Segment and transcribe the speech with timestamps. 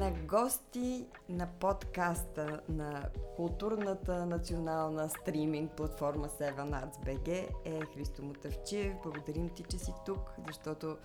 [0.00, 8.94] На гости на подкаста на културната национална стриминг платформа 7 Arts BG е Христо Мутавчиев.
[9.02, 10.96] Благодарим ти, че си тук, защото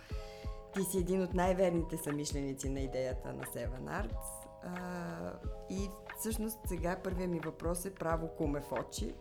[0.73, 4.48] ти си един от най-верните самишленици на идеята на 7 Arts.
[4.64, 5.34] А,
[5.70, 5.89] и
[6.20, 9.16] всъщност сега първият ми въпрос е право куме в очи.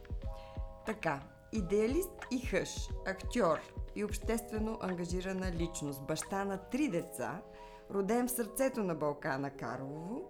[0.86, 1.20] Така,
[1.52, 3.58] идеалист и хъш, актьор
[3.94, 7.42] и обществено ангажирана личност, баща на три деца,
[7.90, 10.22] роден в сърцето на Балкана Карлово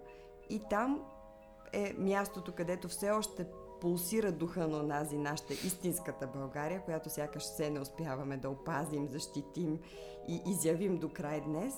[0.49, 1.01] и там
[1.73, 3.47] е мястото, където все още
[3.81, 9.79] пулсира духа на онази нашата истинската България, която сякаш все не успяваме да опазим, защитим
[10.27, 11.73] и изявим до край днес.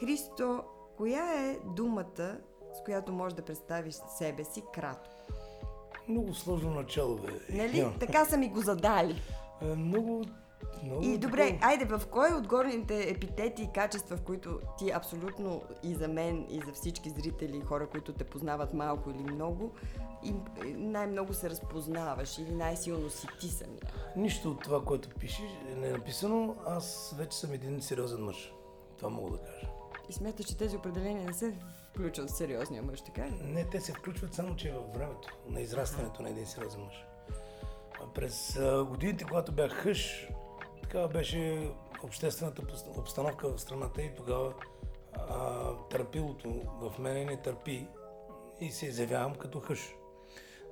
[0.00, 0.64] Христо,
[0.96, 2.38] коя е думата,
[2.74, 5.14] с която можеш да представиш себе си кратко?
[6.08, 7.56] Много сложно начало, бе.
[7.56, 7.86] Нали?
[8.00, 9.22] Така са ми го задали.
[9.62, 10.24] Е, много
[10.84, 11.70] много и добре, такова.
[11.70, 16.46] айде, в кой от горните епитети и качества, в които ти абсолютно и за мен,
[16.50, 19.70] и за всички зрители и хора, които те познават малко или много,
[20.24, 20.34] и
[20.76, 23.80] най-много се разпознаваш или най-силно си ти самия?
[24.16, 26.56] Нищо от това, което пишеш, не е написано.
[26.66, 28.52] Аз вече съм един сериозен мъж.
[28.98, 29.68] Това мога да кажа.
[30.08, 31.54] И смяташ, че тези определения не се
[31.90, 33.40] включват в сериозния мъж, така ли?
[33.44, 37.04] Не, те се включват само, че във времето на израстването на един сериозен мъж.
[38.14, 40.28] През годините, когато бях хъш,
[40.90, 41.70] такава беше
[42.04, 42.62] обществената
[42.96, 44.54] обстановка в страната и тогава
[45.12, 46.48] а, търпилото
[46.80, 47.86] в мене не търпи
[48.60, 49.94] и се изявявам като хъш.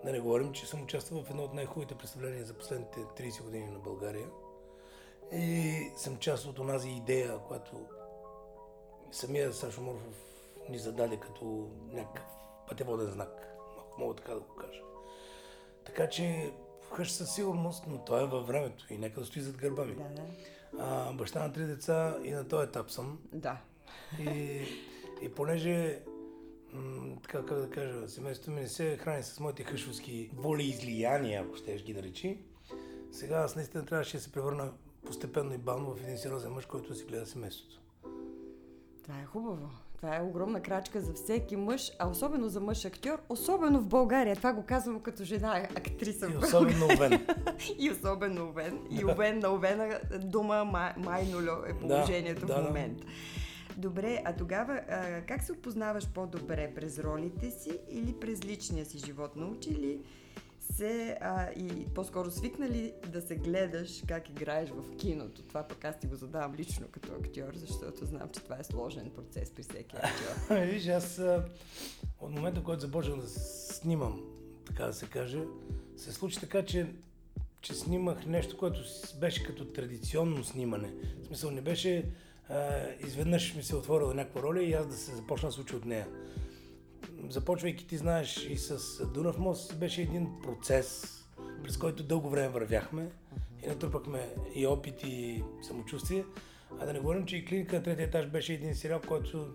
[0.05, 3.67] Да не говорим, че съм участвал в едно от най-хубавите представления за последните 30 години
[3.67, 4.27] на България.
[5.33, 7.87] И съм част от онази идея, която
[9.11, 10.15] самия Сашо Морфов
[10.69, 12.27] ни зададе като някакъв
[12.69, 14.83] пътеводен знак, ако мога така да го кажа.
[15.85, 16.53] Така че
[16.93, 19.95] хъш със сигурност, но той е във времето и нека да стои зад гърба ми.
[19.95, 20.23] Да, да.
[20.79, 23.19] А, баща на три деца и на този етап съм.
[23.33, 23.61] Да.
[24.21, 24.63] И,
[25.23, 26.03] и понеже
[26.73, 31.43] м- така как да кажа, семейството ми не се храни с моите хъшовски воли излияния,
[31.43, 32.41] ако щеш ги да речи,
[33.13, 34.73] сега аз наистина трябваше да се превърна
[35.07, 37.81] постепенно и бавно в един сериозен мъж, който си гледа семейството.
[39.03, 39.71] Това е хубаво.
[40.01, 44.37] Това е огромна крачка за всеки мъж, а особено за мъж актьор, особено в България.
[44.37, 46.29] Това го казвам като жена актриса.
[46.33, 47.27] И особено Овен.
[47.79, 48.79] и особено Овен.
[48.91, 53.05] И Овен на Овена дума май, майноло е положението да, в момента.
[53.05, 53.13] Да.
[53.77, 56.73] Добре, а тогава а, как се опознаваш по-добре?
[56.75, 59.37] През ролите си или през личния си живот?
[59.37, 60.01] Научи ли
[60.73, 65.43] се а, и по-скоро свикнали да се гледаш как играеш в киното.
[65.43, 69.11] Това пък аз ти го задавам лично като актьор, защото знам, че това е сложен
[69.11, 70.57] процес при всеки актьор.
[70.73, 71.21] Виж, аз
[72.21, 74.23] от момента, който започнах да снимам,
[74.67, 75.43] така да се каже,
[75.97, 76.87] се случи така, че
[77.61, 78.81] че снимах нещо, което
[79.21, 80.93] беше като традиционно снимане.
[81.23, 82.05] В смисъл не беше
[82.49, 85.77] а, изведнъж ми се отворила някаква роля и аз да се започна да се уча
[85.77, 86.07] от нея
[87.29, 91.15] започвайки, ти знаеш, и с Дунав мост беше един процес,
[91.65, 93.11] през който дълго време вървяхме
[93.65, 96.25] и натрупахме и опит и самочувствие.
[96.81, 99.47] А да не говорим, че и клиника на третия етаж беше един сериал, който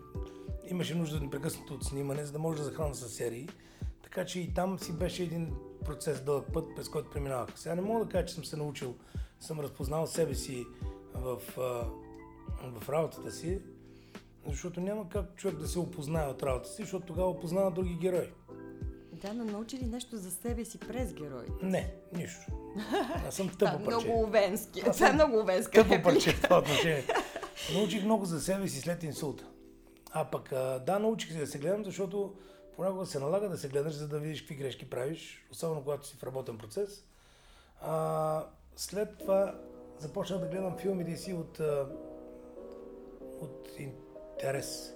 [0.68, 3.50] имаше нужда непрекъснато от снимане, за да може да захранва с серии.
[4.04, 5.54] Така че и там си беше един
[5.86, 7.50] процес, дълъг път, през който преминавах.
[7.56, 8.96] Сега не мога да кажа, че съм се научил,
[9.40, 10.66] съм разпознал себе си
[11.14, 11.42] в,
[12.64, 13.60] в работата си,
[14.48, 18.30] защото няма как човек да се опознае от работа си, защото тогава опознава други герои.
[19.12, 21.66] Да, но научи ли нещо за себе си през героите?
[21.66, 22.42] Не, нищо.
[23.28, 24.08] Аз съм тъпо парче.
[24.08, 24.82] много овенски.
[24.82, 27.04] Това е много овенска Тъпо парче в това отношение.
[27.74, 29.46] Научих много за себе си след инсулта.
[30.12, 30.50] А пък
[30.86, 32.36] да, научих се да се гледам, защото
[32.76, 36.16] понякога се налага да се гледаш, за да видиш какви грешки правиш, особено когато си
[36.18, 37.06] в работен процес.
[37.82, 38.46] А,
[38.76, 39.60] след това
[39.98, 41.60] започнах да гледам филмите си от,
[43.42, 43.70] от
[44.34, 44.94] интерес,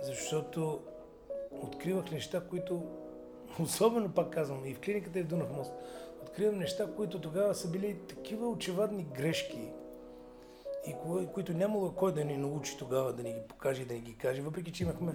[0.00, 0.80] защото
[1.50, 2.82] откривах неща, които,
[3.60, 5.72] особено пак казвам, и в клиниката и в Дунав мост,
[6.22, 9.68] откривам неща, които тогава са били такива очевадни грешки,
[10.86, 10.94] и
[11.34, 14.16] които нямало кой да ни научи тогава, да ни ги покаже и да ни ги
[14.16, 15.12] каже, въпреки че имахме,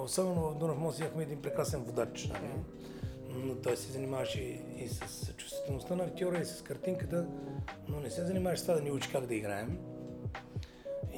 [0.00, 2.50] особено в Дунав мост, имахме един прекрасен водач, нали?
[3.28, 4.40] но той се занимаваше
[4.78, 7.26] и с чувствителността на актьора, и с картинката,
[7.88, 9.91] но не се занимаваше с това да ни учи как да играем.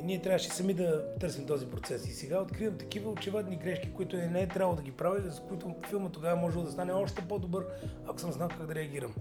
[0.05, 2.09] Ние трябваше сами да търсим този процес.
[2.09, 5.75] И сега откривам такива очевидни грешки, които не е трябвало да ги правя, за които
[5.89, 7.67] филма тогава може да стане още по-добър,
[8.07, 9.15] ако съм знал как да реагирам.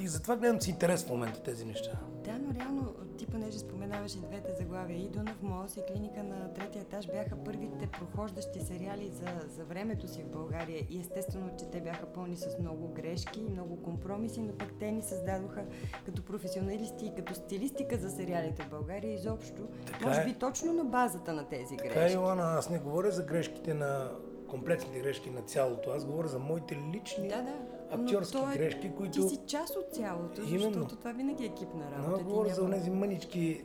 [0.00, 1.90] И затова гледам си интерес в момента тези неща.
[2.24, 6.52] Да, но реално ти понеже споменаваш и двете заглавия, и Дунав мост и клиника на
[6.52, 11.70] третия етаж бяха първите прохождащи сериали за, за времето си в България и естествено, че
[11.70, 15.64] те бяха пълни с много грешки и много компромиси, но пък те ни създадоха
[16.06, 20.24] като професионалисти и като стилистика за сериалите в България изобщо, така може е.
[20.24, 21.94] би точно на базата на тези грешки.
[21.94, 24.10] Така е, Йоана, аз не говоря за грешките на
[24.48, 27.54] комплексните грешки на цялото, аз говоря за моите лични да, да
[27.90, 29.22] актьорски е, грешки, които...
[29.22, 30.72] Ти си част от цялото, Именно.
[30.72, 32.22] защото това винаги е екипна работа.
[32.22, 32.54] Но говоря няма...
[32.54, 33.64] за тези мънички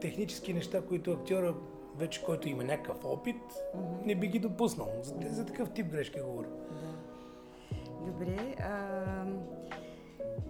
[0.00, 1.54] технически неща, които актьора
[1.96, 4.06] вече, който има някакъв опит, mm-hmm.
[4.06, 4.88] не би ги допуснал.
[5.02, 6.48] За, за такъв тип грешки говоря.
[6.48, 6.92] Да.
[8.06, 8.54] Добре.
[8.58, 9.24] А,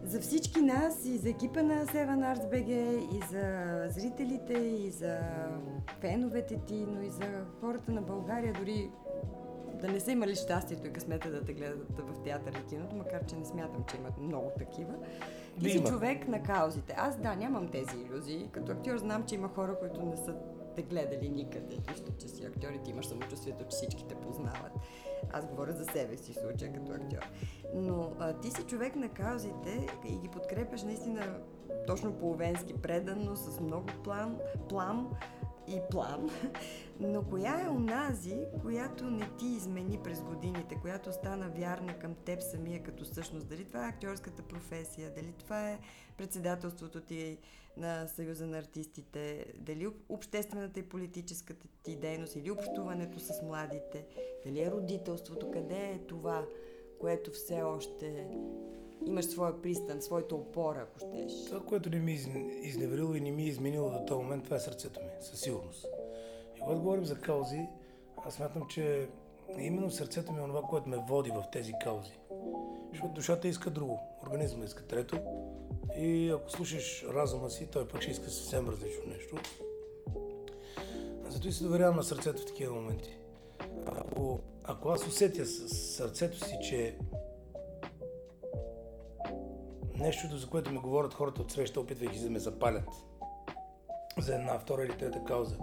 [0.04, 2.70] за всички нас и за екипа на Seven Arts BG,
[3.16, 5.18] и за зрителите, и за
[6.00, 8.90] феновете ти, но и за хората на България, дори
[9.82, 13.26] да не са имали щастието и късмета да те гледат в театър и киното, макар
[13.26, 14.94] че не смятам, че имат много такива.
[15.60, 16.94] Ти си човек на каузите.
[16.98, 18.48] Аз да, нямам тези иллюзии.
[18.52, 20.34] Като актьор знам, че има хора, които не са
[20.76, 21.76] те гледали никъде.
[21.88, 24.72] Нищо, че си актьор и ти имаш самочувствието, че всички те познават.
[25.32, 27.26] Аз говоря за себе си случая като актьор.
[27.74, 31.38] Но а, ти си човек на каузите и ги подкрепяш наистина
[31.86, 34.38] точно по-овенски предано, с много план,
[34.68, 35.08] план
[35.68, 36.30] и план.
[37.00, 42.42] Но коя е онази, която не ти измени през годините, която стана вярна към теб
[42.42, 43.48] самия като същност?
[43.48, 45.78] Дали това е актьорската професия, дали това е
[46.16, 47.38] председателството ти
[47.76, 54.06] на Съюза на артистите, дали обществената и политическата ти дейност или общуването с младите,
[54.46, 56.46] дали е родителството, къде е това,
[57.00, 58.26] което все още
[59.06, 61.44] имаш своя пристан, своята опора, ако щеш.
[61.44, 62.14] Това, което не ми е
[62.62, 65.86] изневерило и не ми е изменило до този момент, това е сърцето ми, със сигурност.
[66.56, 67.66] И когато говорим за каузи,
[68.26, 69.08] аз смятам, че
[69.58, 72.18] именно сърцето ми е това, което ме води в тези каузи.
[72.90, 75.18] Защото душата иска друго, организма иска трето.
[75.96, 79.36] И ако слушаш разума си, той пък ще иска съвсем различно нещо.
[81.28, 83.16] Зато и се доверявам на сърцето в такива моменти.
[83.86, 86.96] Ако, ако аз усетя с сърцето си, че
[90.02, 92.88] нещото, за което ми говорят хората от среща, опитвайки да ме запалят
[94.18, 95.56] за една, втора или трета кауза,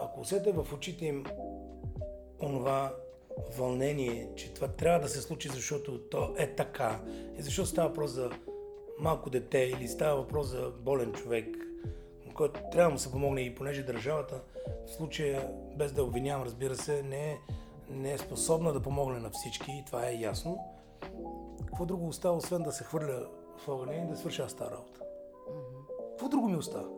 [0.00, 1.24] ако усетя в очите им
[2.42, 2.94] онова
[3.56, 7.00] вълнение, че това трябва да се случи, защото то е така,
[7.38, 8.30] и защото става въпрос за
[8.98, 11.46] малко дете или става въпрос за болен човек,
[12.34, 14.40] който трябва да му се помогне и понеже държавата
[14.86, 17.38] в случая, без да обвинявам, разбира се, не е,
[17.90, 20.58] не е способна да помогне на всички и това е ясно.
[21.66, 23.26] Какво друго остава, освен да се хвърля
[23.58, 25.00] в огъня и да свърша аз тази работа?
[26.10, 26.88] Какво друго ми остава?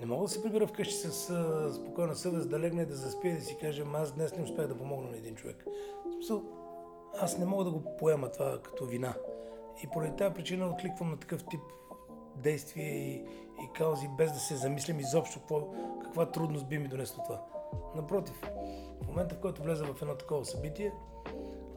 [0.00, 3.38] Не мога да се прибира вкъщи с а, спокойна съвест, да легне, да заспия и
[3.38, 5.66] да си кажа, аз днес не успях да помогна на един човек.
[6.06, 6.42] В смисъл,
[7.20, 9.14] аз не мога да го поема това като вина.
[9.84, 11.60] И поради тази причина откликвам на такъв тип
[12.36, 13.14] действия и,
[13.64, 15.72] и каузи, без да се замислям изобщо какво,
[16.02, 17.42] каква трудност би ми донесло това.
[17.96, 18.40] Напротив,
[19.02, 20.92] в момента, в който влеза в едно такова събитие,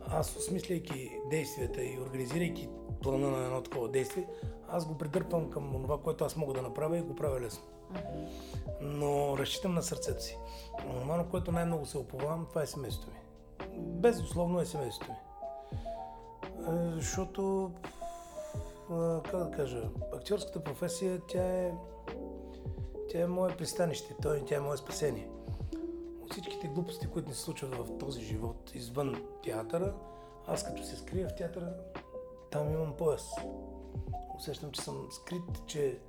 [0.08, 2.70] аз осмисляйки действията и организирайки
[3.02, 4.28] плана на едно такова действие,
[4.70, 7.64] аз го придърпвам към това, което аз мога да направя и го правя лесно.
[8.82, 10.38] Но разчитам на сърцето си.
[11.02, 13.20] Това, на което най-много се оповавам, това е семейството ми.
[13.78, 15.18] Безусловно е семейството ми.
[16.68, 17.72] Е, защото,
[19.26, 21.74] как да кажа, актьорската професия, тя е,
[23.10, 24.16] тя е мое пристанище,
[24.48, 25.30] тя е мое спасение.
[26.24, 29.94] От всичките глупости, които ни се случват в този живот, извън театъра,
[30.48, 31.74] аз като се скрия в театъра,
[32.52, 33.32] там имам пояс.
[34.36, 36.00] Усещам, че съм скрит, че,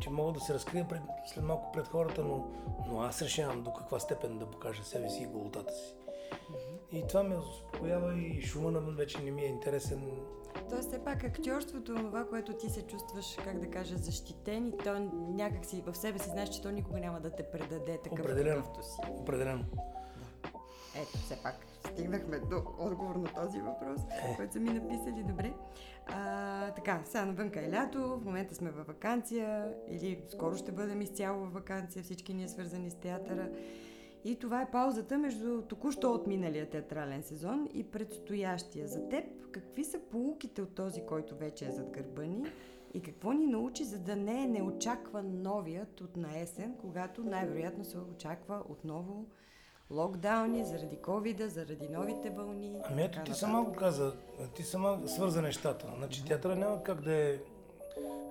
[0.00, 2.44] че мога да се разкрия пред, след малко пред хората, но,
[2.88, 5.94] но аз решавам до каква степен да покажа себе си и голотата си.
[6.92, 10.10] И това ме успокоява и шума на вече не ми е интересен.
[10.70, 15.10] Тоест, все пак актьорството, това, което ти се чувстваш, как да кажа, защитен и то
[15.14, 18.64] някак си в себе си знаеш, че то никога няма да те предаде такъв Определено.
[18.82, 19.00] си.
[19.10, 19.64] Определено.
[20.94, 24.00] Ето, все пак стигнахме до отговор на този въпрос,
[24.36, 25.24] който са ми написали.
[25.28, 25.52] Добре.
[26.06, 31.02] А, така, сега навънка е лято, в момента сме във вакансия или скоро ще бъдем
[31.02, 33.50] изцяло във вакансия, всички ние свързани с театъра.
[34.24, 38.88] И това е паузата между току-що отминалия театрален сезон и предстоящия.
[38.88, 42.44] За теб, какви са полуките от този, който вече е зад гърба ни?
[42.94, 47.84] И какво ни научи, за да не е неочакван новият от на есен, когато най-вероятно
[47.84, 49.26] се очаква отново
[49.90, 52.80] локдауни, заради ковида, заради новите вълни.
[52.84, 54.12] Ами ето ти сама го каза,
[54.54, 55.86] ти сама свърза нещата.
[55.96, 57.38] Значи театъра няма как да е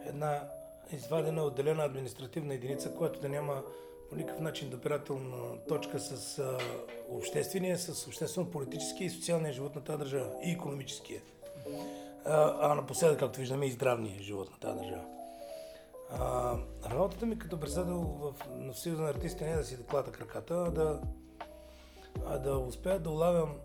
[0.05, 0.43] една
[0.91, 3.63] извадена, отделена административна единица, която да няма
[4.09, 6.57] по никакъв начин допирателна точка с а,
[7.09, 11.21] обществения, с обществено-политическия и социалния живот на тази държава и економическия.
[12.25, 15.05] а, а напоследък, както виждаме, и здравния живот на тази държава.
[16.12, 16.57] А,
[16.91, 20.53] работата ми като председател в, на Съюза на артистите не е да си клата краката,
[20.67, 21.01] а да,
[22.25, 23.55] а да успея да улавям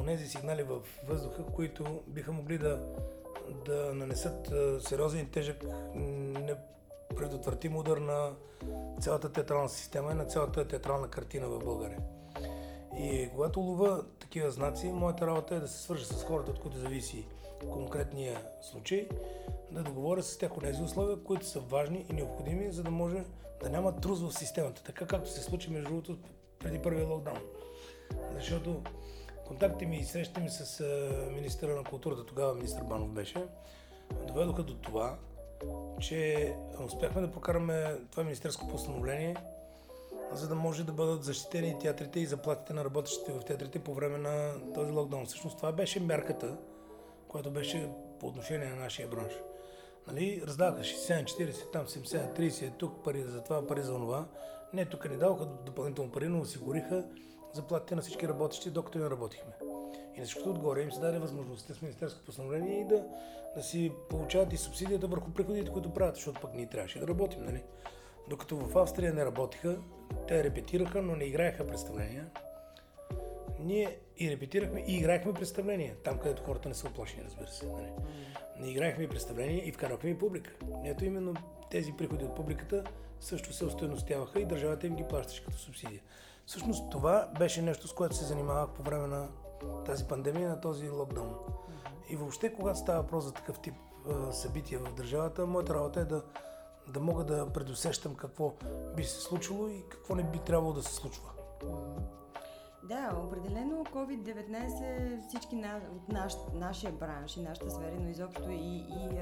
[0.00, 2.80] онези сигнали в въздуха, които биха могли да,
[3.64, 5.64] да нанесат сериозен и тежък,
[5.94, 8.32] непредотвратим удар на
[9.00, 11.98] цялата театрална система и на цялата театрална картина в България.
[12.98, 16.78] И когато лова такива знаци, моята работа е да се свържа с хората, от които
[16.78, 17.26] зависи
[17.72, 19.08] конкретния случай,
[19.70, 23.24] да договоря с тях тези условия, които са важни и необходими, за да може
[23.62, 26.18] да няма трус в системата, така както се случи между другото
[26.58, 27.38] преди първия локдаун.
[28.34, 28.82] Защото
[29.46, 30.84] контактите ми и срещите ми с
[31.32, 33.46] министъра на културата, тогава министър Банов беше,
[34.26, 35.18] доведоха до това,
[36.00, 36.52] че
[36.86, 39.36] успяхме да прокараме това министерско постановление,
[40.32, 44.18] за да може да бъдат защитени театрите и заплатите на работещите в театрите по време
[44.18, 45.26] на този локдаун.
[45.26, 46.56] Всъщност това беше мерката,
[47.28, 47.90] която беше
[48.20, 49.32] по отношение на нашия бранш.
[50.06, 54.26] Нали, раздаваха 60, 40, там 70, 30, тук пари за това, пари за това.
[54.72, 57.04] Не, тук не даваха допълнително пари, но осигуриха
[57.52, 59.52] заплатите на всички работещи, докато не работихме.
[60.16, 63.04] И на всичкото отгоре им се даде възможността с министерско постановление и да,
[63.56, 67.44] да си получават и субсидията върху приходите, които правят, защото пък ние трябваше да работим,
[67.44, 67.62] нали?
[68.28, 69.76] Докато в Австрия не работиха,
[70.28, 72.30] те репетираха, но не играеха представления.
[73.58, 77.66] Ние и репетирахме и играехме представления, там където хората не са оплашени, разбира се.
[77.66, 77.92] Нали?
[78.58, 80.50] Не играехме и представления и вкарахме и публика.
[80.84, 81.34] Ето именно
[81.70, 82.84] тези приходи от публиката
[83.20, 86.00] също се устойностяваха и държавата им ги плащаше като субсидия.
[86.50, 89.28] Всъщност това беше нещо, с което се занимавах по време на
[89.86, 91.34] тази пандемия, на този локдаун.
[92.08, 93.74] И въобще, когато става въпрос за такъв тип
[94.32, 96.22] събития в държавата, моята работа е да,
[96.88, 98.54] да мога да предусещам какво
[98.96, 101.30] би се случило и какво не би трябвало да се случва.
[102.82, 108.76] Да, определено COVID-19 всички на, от наш, нашия бранш и нашата сфера, но изобщо и,
[108.76, 109.18] и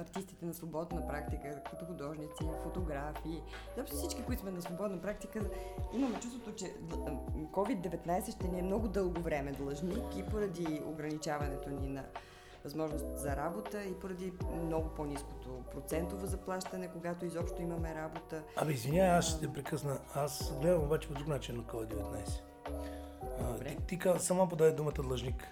[0.00, 3.42] артистите на свободна практика, като художници, фотографи,
[3.76, 5.40] изобщо всички, които сме на свободна практика,
[5.94, 6.66] имаме чувството, че
[7.52, 12.04] COVID-19 ще ни е много дълго време длъжник и поради ограничаването ни на
[12.64, 14.32] възможност за работа и поради
[14.64, 18.42] много по-низкото процентово заплащане, когато изобщо имаме работа.
[18.56, 19.98] Абе, извинявай, аз ще те прекъсна.
[20.14, 22.49] Аз гледам обаче по друг начин на COVID-19.
[23.40, 25.48] А, ти, ти каза, сама подаде думата длъжник.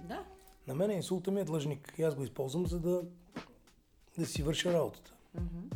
[0.00, 0.24] Да.
[0.66, 3.02] На мен инсулта ми е длъжник и аз го използвам, за да,
[4.18, 5.14] да си върша работата.
[5.38, 5.74] Mm-hmm.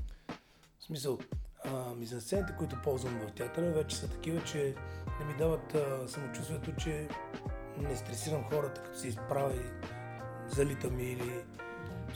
[0.78, 1.18] В смисъл,
[1.64, 4.74] а, мизансцените, които ползвам в театъра, вече са такива, че
[5.20, 7.08] не ми дават а, самочувствието, че
[7.78, 9.86] не стресирам хората, като се изправя и
[10.48, 11.44] залитам или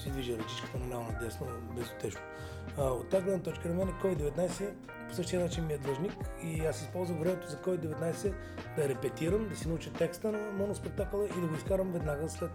[0.00, 2.20] си движа ръчичката наляво надесно, безотечно.
[2.78, 4.72] От тази гледна точка на мен COVID-19
[5.08, 8.34] по същия начин ми е длъжник и аз използвам времето за COVID-19
[8.76, 12.50] да репетирам, да си науча текста на моноспектакъла и да го изкарам веднага след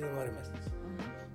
[0.00, 0.70] януари месец.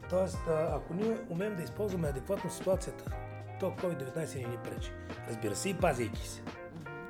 [0.10, 3.12] Тоест, ако ние умеем да използваме адекватно ситуацията,
[3.60, 4.91] то COVID-19 не ни пречи.
[5.30, 6.41] Разбира се, и пазейки се.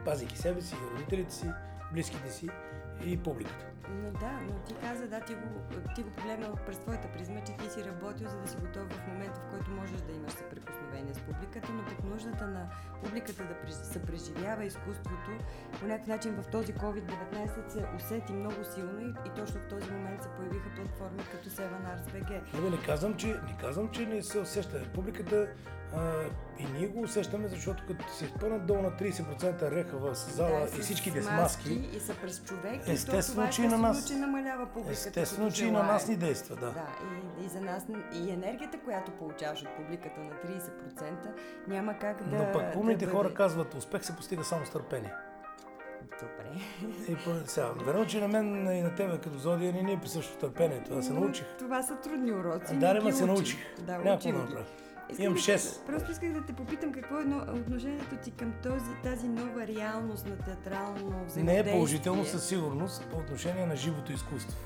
[0.06, 1.52] Пазейки себе си, родителите си,
[1.94, 2.50] близките си
[3.06, 3.66] и публиката.
[3.90, 5.48] Но да, но ти каза, да, ти го,
[5.96, 9.08] ти го погледнал през твоята призма, че ти си работил, за да си готов в
[9.08, 12.70] момента, в който можеш да имаш съприкосновение с публиката, но пък нуждата на
[13.04, 15.32] публиката да съпреживява изкуството,
[15.80, 19.92] по някакъв начин в този COVID-19 се усети много силно и, и точно в този
[19.92, 22.62] момент се появиха платформи като Seven Arts BG.
[22.62, 24.86] Не, не казвам, че не, казвам, че не се усеща.
[24.94, 25.48] Публиката
[26.60, 30.78] и ние го усещаме, защото като се изпълнят долу на 30% реха в зала да,
[30.78, 34.66] и всички без маски, и са през човек, естествено, че и на нас, че намалява
[34.66, 34.92] публиката.
[34.92, 36.72] Естествено, че и на нас ни действа, да.
[36.72, 36.88] Да,
[37.42, 41.14] и, и за нас, и енергията, която получаваш от публиката на 30%,
[41.68, 42.38] няма как да.
[42.38, 43.36] Но пък умните да хора бъде...
[43.36, 45.14] казват, успех се постига само с търпение.
[46.22, 46.62] Добре.
[47.10, 50.00] И по, сега, верно, че на мен и на тебе като зодия не ни е
[50.00, 50.98] присъщо търпението.
[50.98, 51.46] Аз се научих.
[51.60, 52.76] Това са трудни уроци.
[52.76, 53.60] Да, но се научих.
[53.80, 54.66] Да, Някакво да направя.
[55.12, 55.80] Искам Имам 6.
[55.80, 60.26] Да, просто исках да те попитам какво е отношението ти към този, тази нова реалност
[60.26, 61.44] на театрално взаимодействие.
[61.44, 64.58] Не е положително със сигурност по отношение на живото изкуство.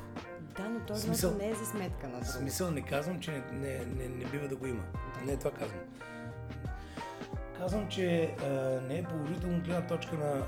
[0.57, 2.31] Да, но този смисъл, не е за сметка на друго.
[2.31, 4.83] Смисъл не казвам, че не, не, не, не бива да го има.
[4.93, 5.25] Да.
[5.25, 5.79] Не е това казвам.
[7.57, 8.47] Казвам, че а,
[8.87, 10.45] не е положително гледна точка на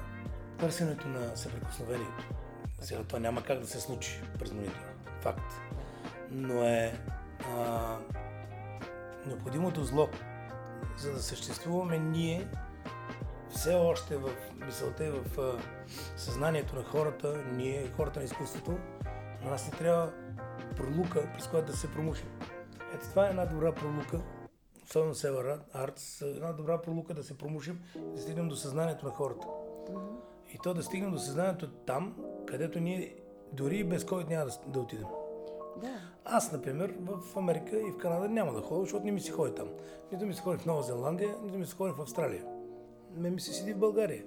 [0.57, 2.27] търсенето на съприкосновението.
[2.81, 4.93] Сега това няма как да се случи през монитора.
[5.21, 5.53] Факт.
[6.31, 6.93] Но е
[7.55, 7.97] а,
[9.27, 10.09] необходимото зло,
[10.97, 12.47] за да съществуваме ние
[13.49, 14.29] все още в
[14.65, 15.59] мисълта и в
[16.15, 18.77] съзнанието на хората, ние, хората на изкуството,
[19.43, 20.11] на нас не трябва
[20.75, 22.27] пролука, през която да се промушим.
[22.93, 24.21] Ето това е една добра пролука,
[24.83, 29.47] особено Север Артс, една добра пролука да се промушим да стигнем до съзнанието на хората.
[30.53, 32.15] И то да стигнем до съзнанието там,
[32.47, 33.15] където ние
[33.53, 35.07] дори без COVID няма да, да отидем.
[35.81, 36.01] Да.
[36.25, 39.55] Аз, например, в Америка и в Канада няма да ходя, защото не ми се ходи
[39.55, 39.67] там.
[40.11, 42.43] Нито ми се ходи в Нова Зеландия, нито ми се ходи в Австралия.
[43.15, 44.23] Ме ми се седи в България.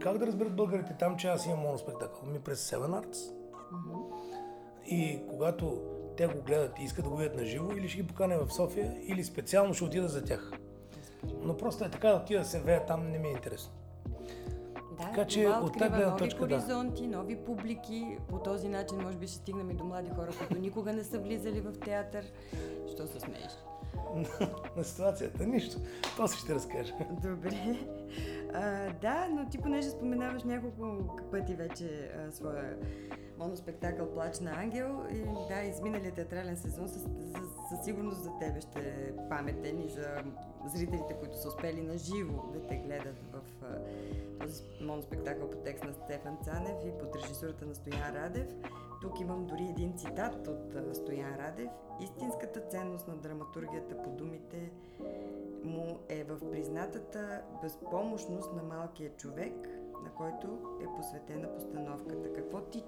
[0.00, 2.28] Как да разберат българите там, че аз имам моноспектакъл?
[2.28, 3.34] Ми през Seven Arts.
[4.86, 5.82] И когато
[6.16, 8.52] те го гледат и искат да го видят на живо, или ще ги поканя в
[8.52, 10.52] София, или специално ще отида за тях.
[11.42, 13.72] Но просто е така да отида да се вея там, не ми е интересно.
[15.12, 16.60] Да, Така че това от тази гледна нови точка, да.
[16.60, 18.18] хоризонти, нови публики.
[18.28, 21.18] По този начин може би ще стигнем и до млади хора, които никога не са
[21.18, 22.24] влизали в театър.
[22.94, 23.52] Що се смееш?
[24.76, 25.46] на ситуацията.
[25.46, 25.78] Нищо.
[26.16, 26.94] После ще разкажа.
[27.22, 27.78] Добре.
[28.54, 32.76] А, да, но ти понеже споменаваш няколко пъти вече а, своя
[33.42, 37.08] моноспектакъл Плач на ангел и да, изминалият театрален сезон със, със,
[37.70, 40.06] със сигурност за тебе ще е паметен и за
[40.74, 43.40] зрителите, които са успели на живо да те гледат в
[44.40, 48.46] този моноспектакъл по текст на Стефан Цанев и под режисурата на Стоян Радев.
[49.02, 51.70] Тук имам дори един цитат от Стоян Радев.
[52.00, 54.70] Истинската ценност на драматургията по думите
[55.64, 59.68] му е в признатата безпомощност на малкия човек,
[60.04, 62.32] на който е посветена постановката.
[62.32, 62.84] Какво ти,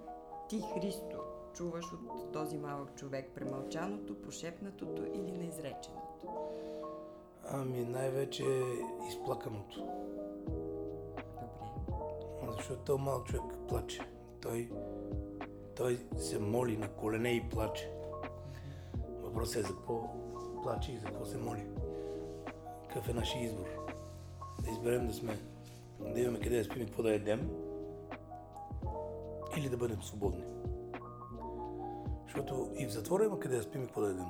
[0.49, 1.17] ти Христо,
[1.55, 3.31] чуваш от този малък човек?
[3.35, 6.29] Премълчаното, прошепнатото или неизреченото?
[7.49, 8.45] Ами най-вече
[9.09, 9.89] изплаканото.
[12.41, 12.53] Добре.
[12.57, 14.01] Защото този малък човек плаче.
[14.43, 14.71] Той,
[15.77, 17.91] той се моли на колене и плаче.
[19.23, 20.11] Въпросът е за какво
[20.63, 21.67] плаче и за какво се моли.
[22.89, 23.67] Какъв е нашия избор?
[24.65, 25.39] Да изберем да сме,
[26.01, 27.51] да имаме къде да спим и какво да едем,
[29.57, 30.45] или да бъдем свободни.
[32.25, 34.27] Защото и в затвора има къде да спим и какво да едем.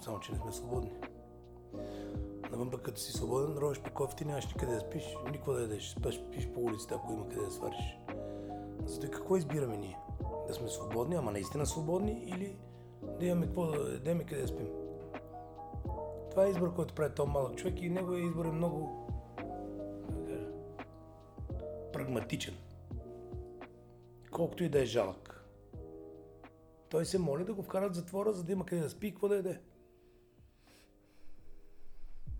[0.00, 0.92] Само, че не сме свободни.
[2.50, 5.88] Навън пък като си свободен, ровиш по кофти, нямаш никъде да спиш, никога да ядеш,
[5.88, 7.98] спиш, спиш по улицата, ако има къде да свариш.
[8.84, 9.98] Зато какво избираме ние?
[10.48, 12.56] Да сме свободни, ама наистина свободни или
[13.20, 14.68] да имаме какво да ядем и къде да спим?
[16.30, 19.06] Това е избор, който прави този малък човек и неговия избор е много
[21.92, 22.54] прагматичен.
[24.38, 25.44] Колкото и да е жалък.
[26.90, 29.28] Той се моли да го вкарат в затвора, за да има къде да спи какво
[29.28, 29.60] да яде.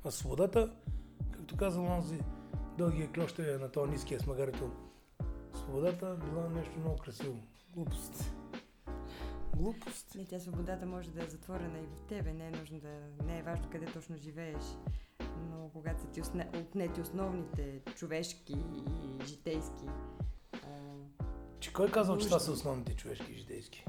[0.05, 0.77] А свободата,
[1.31, 2.19] както каза онзи
[2.79, 4.71] дългия клюща на този ниския смагарител,
[5.55, 7.37] свободата била нещо много красиво.
[7.75, 8.33] Глупост.
[9.57, 10.15] Глупост.
[10.15, 12.33] Не, тя свободата може да е затворена и в тебе.
[12.33, 13.25] Не е нужно да...
[13.25, 14.65] Не е важно къде точно живееш.
[15.51, 16.21] Но когато са ти
[16.59, 19.85] отнети основните човешки и житейски
[21.61, 23.85] Че кой казал, че това са основните човешки житейски?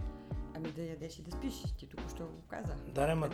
[0.55, 1.63] Ами да ядеш и да спиш.
[1.77, 2.75] Ти току-що го каза.
[2.95, 3.29] Да, не, ма,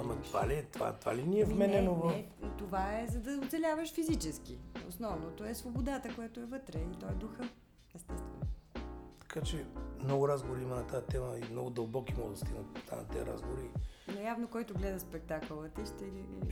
[0.00, 2.06] ама това ли, е- това, това ли ни е Ами вменено не, в...
[2.42, 4.58] не, това е за да оцеляваш физически.
[4.88, 7.48] Основното е свободата, която е вътре и то е духа.
[7.94, 8.40] Естествено.
[9.20, 9.64] Така че
[10.04, 13.70] много разговори има на тази тема и много дълбоки могат да стигнат на тези разговори.
[14.14, 16.04] Но явно който гледа спектакъла ти ще,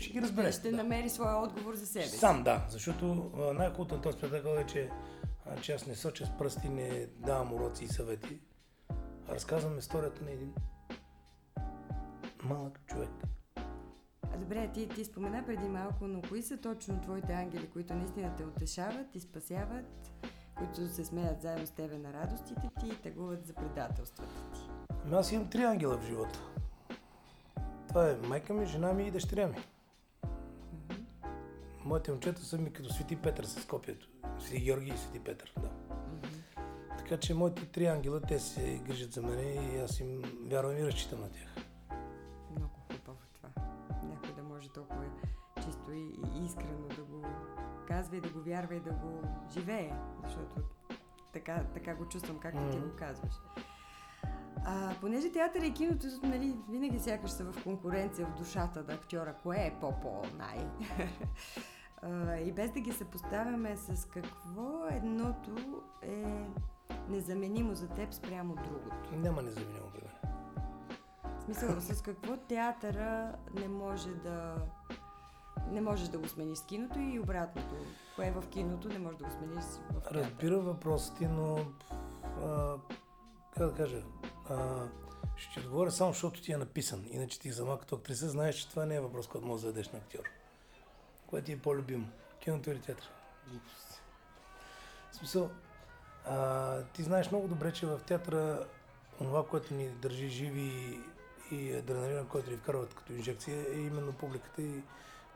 [0.03, 0.77] Ще ги разбере, ще да.
[0.77, 2.19] намери своя отговор за себе си.
[2.19, 4.91] Сам да, защото най-хубавото на този спектакъл е, че,
[5.57, 8.41] че аз не соча с пръсти, не давам уроци и съвети,
[9.29, 10.55] а разказвам историята на един
[12.45, 13.11] малък човек.
[14.35, 18.37] А добре, ти, ти спомена преди малко, но кои са точно твоите ангели, които наистина
[18.37, 20.13] те утешават и спасяват,
[20.57, 24.61] които се смеят заедно с тебе на радостите ти и тъгуват за предателствата ти?
[25.05, 26.39] Ами аз имам три ангела в живота.
[27.89, 29.57] Това е майка ми, жена ми и дъщеря ми.
[31.89, 34.09] Моите момчета са ми като Свети Петър с копието.
[34.39, 35.71] Свети Георги и Свети Петър, да.
[36.99, 40.87] Така че моите три ангела, те се грижат за мене и аз им вярвам и
[40.87, 41.65] разчитам на тях.
[42.57, 43.49] Много хубаво това.
[44.03, 45.05] Някой да може толкова
[45.65, 46.01] чисто и,
[46.37, 47.25] и искрено да го
[47.89, 49.23] казва и да го вярва и да го
[49.53, 49.93] живее,
[50.25, 50.57] защото
[51.33, 52.89] така, така го чувствам, както ти Мгм.
[52.89, 53.35] го казваш.
[54.65, 59.35] А, понеже театър и киното нали, винаги сякаш са в конкуренция в душата на актьора,
[59.43, 60.67] кое е по-по най.
[62.03, 66.49] А, и без да ги съпоставяме с какво едното е
[67.09, 69.17] незаменимо за теб спрямо другото.
[69.17, 70.35] Няма незаменимо при мен.
[71.39, 74.57] В смисъл, с какво театъра не може да...
[75.71, 77.75] Не можеш да го смениш с киното и обратното.
[78.17, 80.21] Кое в киното не можеш да го смениш в театъра.
[80.21, 81.59] Разбира въпросите, но
[82.43, 82.75] а,
[83.55, 84.03] как да кажа,
[84.51, 84.89] а,
[85.37, 87.05] ще ти отговоря само защото ти е написан.
[87.11, 89.93] Иначе ти сама като актриса знаеш, че това не е въпрос, който можеш да зададеш
[89.93, 90.23] на актьор.
[91.29, 92.09] Кое ти е по-любимо?
[92.41, 93.11] Киното или театър?
[93.51, 94.03] Глупост.
[95.11, 95.51] В смисъл,
[96.25, 98.67] а, ти знаеш много добре, че в театъра
[99.19, 101.01] това, което ни държи живи
[101.51, 104.83] и адреналина, който ни вкарват като инжекция, е именно публиката и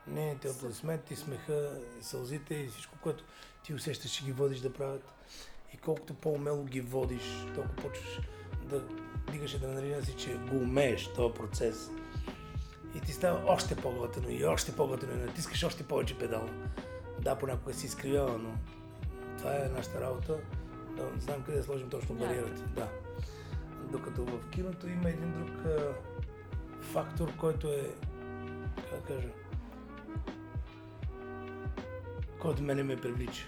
[0.06, 3.24] нейните аплодисменти, смеха, сълзите и всичко, което
[3.64, 5.12] ти усещаш, че ги водиш да правят.
[5.74, 8.20] И колкото по-умело ги водиш, толкова почваш
[8.64, 8.82] да
[9.32, 11.90] дигаш адреналина си, че го умееш този процес.
[12.94, 16.48] И ти става още по-готино и още по-готино и натискаш още повече педал.
[17.20, 18.54] Да, понякога си изкривява, но
[19.38, 20.38] това е нашата работа.
[20.96, 22.62] Да знам къде да сложим точно бариерата.
[22.62, 22.88] Да.
[23.92, 25.94] Докато в киното има един друг а,
[26.80, 27.90] фактор, който е,
[28.90, 29.28] как да кажа,
[32.40, 33.44] който мене ме привлича.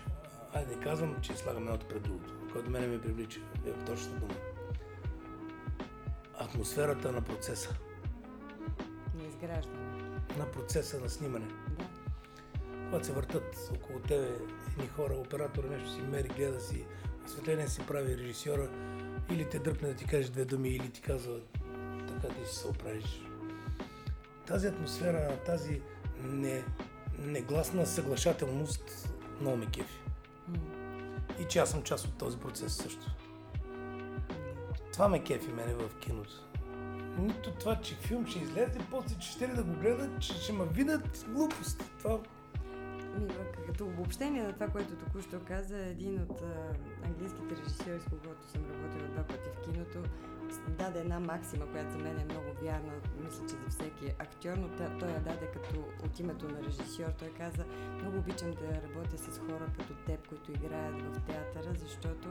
[0.55, 2.35] Айде, не казвам, че слагам едното пред другото.
[2.53, 4.35] Който мене ме привлича, е точната дума.
[6.39, 7.75] Атмосферата на процеса.
[9.47, 9.79] На изграждане.
[10.39, 11.47] На процеса на снимане.
[11.79, 11.85] Да.
[12.85, 14.29] Когато се въртат около тебе
[14.73, 16.85] едни хора, оператора нещо си мери, гледа си,
[17.27, 18.69] осветление си прави режисьора,
[19.31, 21.41] или те дръпне да ти каже две думи, или ти казва
[22.09, 23.23] така ти си се оправиш.
[24.47, 25.83] Тази атмосфера, тази
[26.23, 26.65] не,
[27.19, 29.09] негласна съглашателност
[29.41, 30.01] много ме кефи.
[31.41, 33.07] И че аз съм част от този процес също.
[34.93, 36.54] Това ме кефи мене в киното.
[37.19, 40.53] Нито това, че филм ще излезе, после че ще ли да го гледат, че ще
[40.53, 41.93] ме видят глупост.
[41.99, 42.19] Това
[43.67, 46.75] като обобщение на това, което току-що каза, един от а,
[47.07, 49.99] английските режисьори, с когото съм работила два пъти в киното,
[50.69, 52.93] даде една максима, която за мен е много вярна,
[53.25, 57.11] мисля, че за всеки актьор, но той я даде като от името на режисьор.
[57.19, 57.65] Той каза,
[58.01, 62.29] много обичам да работя с хора като теб, които играят в театъра, защото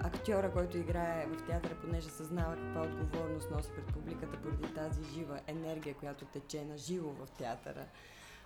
[0.00, 5.40] актьора, който играе в театъра, понеже съзнава каква отговорност носи пред публиката поради тази жива
[5.46, 7.84] енергия, която тече на живо в театъра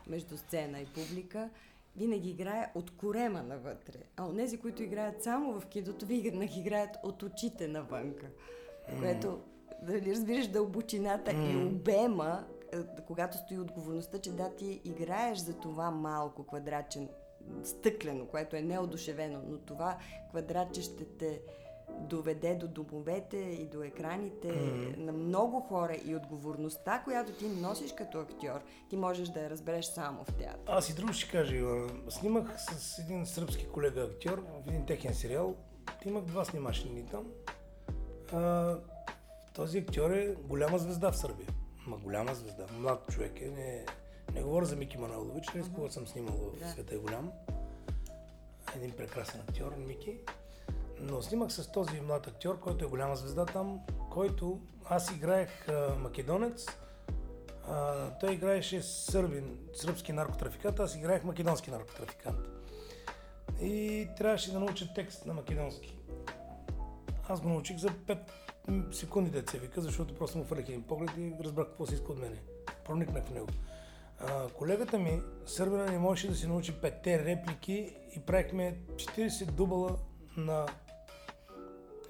[0.07, 1.51] между сцена и публика,
[1.97, 3.99] винаги играе от корема навътре.
[4.17, 8.27] А онези, които играят само в киното, винаги играят от очите навънка.
[8.99, 9.41] Което,
[9.83, 15.91] дали разбираш, дълбочината и обема, е, когато стои отговорността, че да, ти играеш за това
[15.91, 17.09] малко квадратче
[17.65, 19.99] стъклено, което е неодушевено, но това
[20.31, 21.41] квадратче ще те
[22.01, 25.05] доведе до домовете и до екраните Мгм.
[25.05, 29.85] на много хора и отговорността, която ти носиш като актьор, ти можеш да я разбереш
[29.85, 30.63] само в театър.
[30.67, 32.03] Аз и друго ще кажа, Иван.
[32.09, 35.55] Снимах с един сръбски колега актьор в един техен сериал.
[36.05, 37.27] Имах два снимачни там.
[38.33, 38.77] А,
[39.55, 41.49] този актьор е голяма звезда в Сърбия.
[41.87, 42.67] Ма голяма звезда.
[42.79, 43.49] Млад човек е.
[43.49, 43.85] Не,
[44.35, 46.69] не говоря за Мики Манолович, не с когото съм снимал в Да.
[46.69, 47.33] Света е голям.
[48.77, 50.19] Един прекрасен актьор, Мики.
[51.01, 55.97] Но снимах с този млад актьор, който е голяма звезда там, който аз играех а,
[55.99, 56.67] македонец,
[57.69, 62.49] а, той играеше сърбин, сръбски наркотрафикант, аз играех македонски наркотрафикант.
[63.61, 65.99] И трябваше да науча текст на македонски.
[67.29, 68.19] Аз го научих за 5
[68.69, 72.13] м, секунди деца вика, защото просто му фърлих един поглед и разбрах какво се иска
[72.13, 72.43] от мене.
[72.85, 73.49] Проникнах в него.
[74.29, 79.99] А, колегата ми, сърбина, не можеше да си научи петте реплики и правихме 40 дубала
[80.37, 80.67] на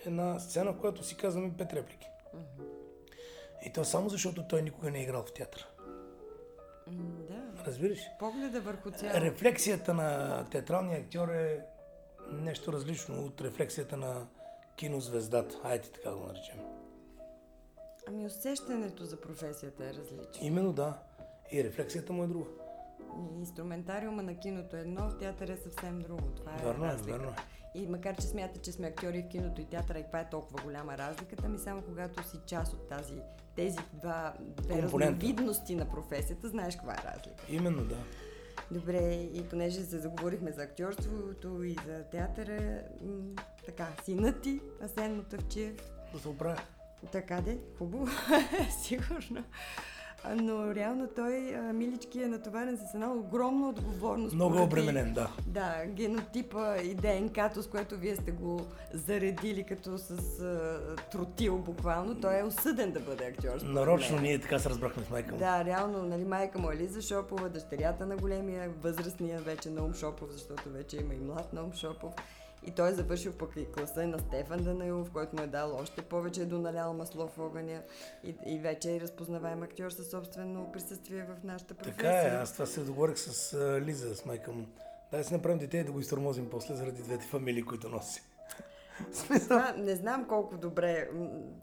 [0.06, 2.06] една сцена, в която си казваме пет реплики.
[3.66, 5.68] И то само защото той никога не е играл в театър.
[6.88, 7.64] Да.
[7.66, 7.98] Разбираш?
[8.18, 9.12] Погледа върху цяло.
[9.14, 11.64] Рефлексията на театралния актьор е
[12.32, 14.26] нещо различно от рефлексията на
[14.76, 15.60] кинозвездата.
[15.64, 16.58] Айде така го наречем.
[18.08, 20.46] Ами усещането за професията е различно.
[20.46, 20.98] Именно да.
[21.52, 22.50] И рефлексията му е друга.
[23.32, 26.22] Инструментариума на киното е едно, в театър е съвсем друго.
[26.36, 27.12] Това е Верно е, разлика.
[27.12, 27.34] верно е.
[27.74, 30.62] И макар, че смята, че сме актьори в киното и театъра и това е толкова
[30.62, 33.14] голяма разликата, ми само когато си част от тази,
[33.56, 37.44] тези два, две разновидности на професията, знаеш каква е разлика.
[37.48, 37.96] Именно да.
[38.70, 38.98] Добре,
[39.34, 43.34] и понеже се заговорихме за актьорството и за театъра, м-
[43.66, 45.76] така, синът ти, Асен Мотавчиев,
[46.12, 46.60] Да се оправя.
[47.12, 48.06] така де, хубаво,
[48.82, 49.44] сигурно.
[50.30, 51.40] Но реално той,
[51.72, 54.34] Милички, е натоварен с една огромна отговорност.
[54.34, 55.30] Много обременен, да.
[55.46, 60.80] Да, генотипа и ДНК-то, с което вие сте го заредили като с а,
[61.10, 63.60] тротил буквално, той е осъден да бъде актьор.
[63.62, 64.24] Нарочно мен.
[64.24, 65.38] ние така се разбрахме с майка му.
[65.38, 70.28] Да, реално, нали, майка му е Лиза Шопова, дъщерята на големия, възрастния вече Наум Шопов,
[70.32, 72.14] защото вече има и млад Наум Шопов.
[72.66, 76.02] И той е завършил пък и класа на Стефан Данаилов, който му е дал още
[76.02, 77.82] повече, е доналял масло в огъня.
[78.24, 81.96] И, и вече е разпознаваем актьор със собствено присъствие в нашата професия.
[81.96, 84.66] Така е, аз това се договорих с Лиза, с майка му.
[85.10, 88.22] Дай си направим дете и да го изтормозим после заради двете фамилии, които носи.
[89.12, 91.08] Смисъл, Това, не знам колко добре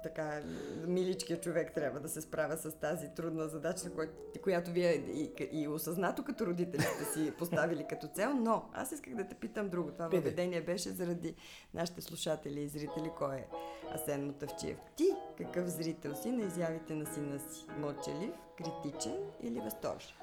[0.04, 0.42] така
[0.88, 4.10] миличкият човек трябва да се справя с тази трудна задача, кой,
[4.44, 9.15] която вие и, и осъзнато като родители сте си поставили като цел, но аз исках
[9.15, 9.92] да те питам друго.
[9.92, 11.36] Това въведение беше заради
[11.74, 13.48] нашите слушатели и зрители, кой е
[13.96, 14.78] Асен Мотавчиев.
[14.96, 15.06] Ти
[15.38, 17.65] какъв зрител си на изявите на сина си?
[17.80, 20.15] Мълчалив, критичен или възторжен?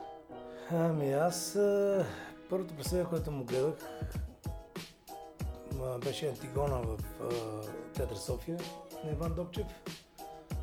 [0.71, 1.59] Ами аз
[2.51, 3.75] първото представление, което му гледах,
[6.05, 6.99] беше Антигона в
[7.95, 8.59] Театър София
[9.05, 9.67] на Иван Добчев.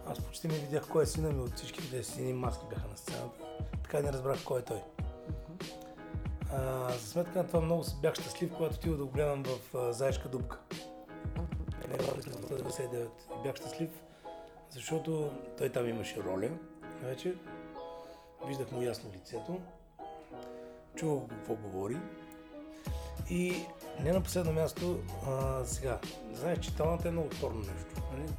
[0.08, 3.46] Аз почти не видях кой е сина ми от всичките сини маски бяха на сцената.
[3.84, 4.82] Така и не разбрах кой е той.
[6.52, 9.94] А, за сметка на това много бях щастлив, когато отидох да го гледам в а,
[9.94, 10.60] Заешка дупка.
[11.90, 13.08] Не, 1999.
[13.44, 13.90] Бях щастлив,
[14.70, 16.50] защото той там имаше роля
[17.02, 17.36] вече.
[18.48, 19.62] Виждах му ясно лицето.
[20.96, 21.98] Чувах какво говори.
[23.30, 23.66] И
[24.00, 26.00] не на последно място, а, сега,
[26.34, 28.02] знаеш, че талант е много спорно нещо.
[28.12, 28.30] Нали?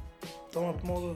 [0.53, 1.15] Талант може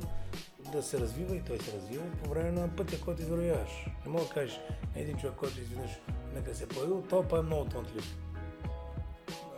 [0.72, 3.86] да, се развива и той се развива по време на пътя, който извървяваш.
[4.06, 4.60] Не мога да кажеш
[4.96, 5.92] на един човек, който изведнъж
[6.34, 8.18] нека се е появил, той па е много талантлив.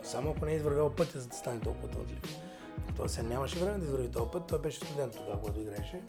[0.02, 2.22] Само ако не е извървял пътя, за да стане толкова талантлив.
[2.96, 6.02] Той се нямаше време да извърви този път, той беше студент тогава, когато играеше.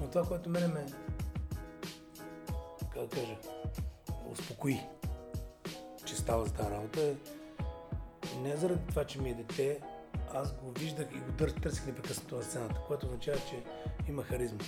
[0.00, 0.86] Но това, което мене ме,
[2.94, 3.36] как да кажа,
[4.32, 4.80] успокои,
[6.22, 7.14] става за тази работа е
[8.42, 9.80] не заради това, че ми е дете,
[10.34, 13.62] аз го виждах и го търс, търсих непрекъснато на сцената, което означава, че
[14.08, 14.58] има харизма.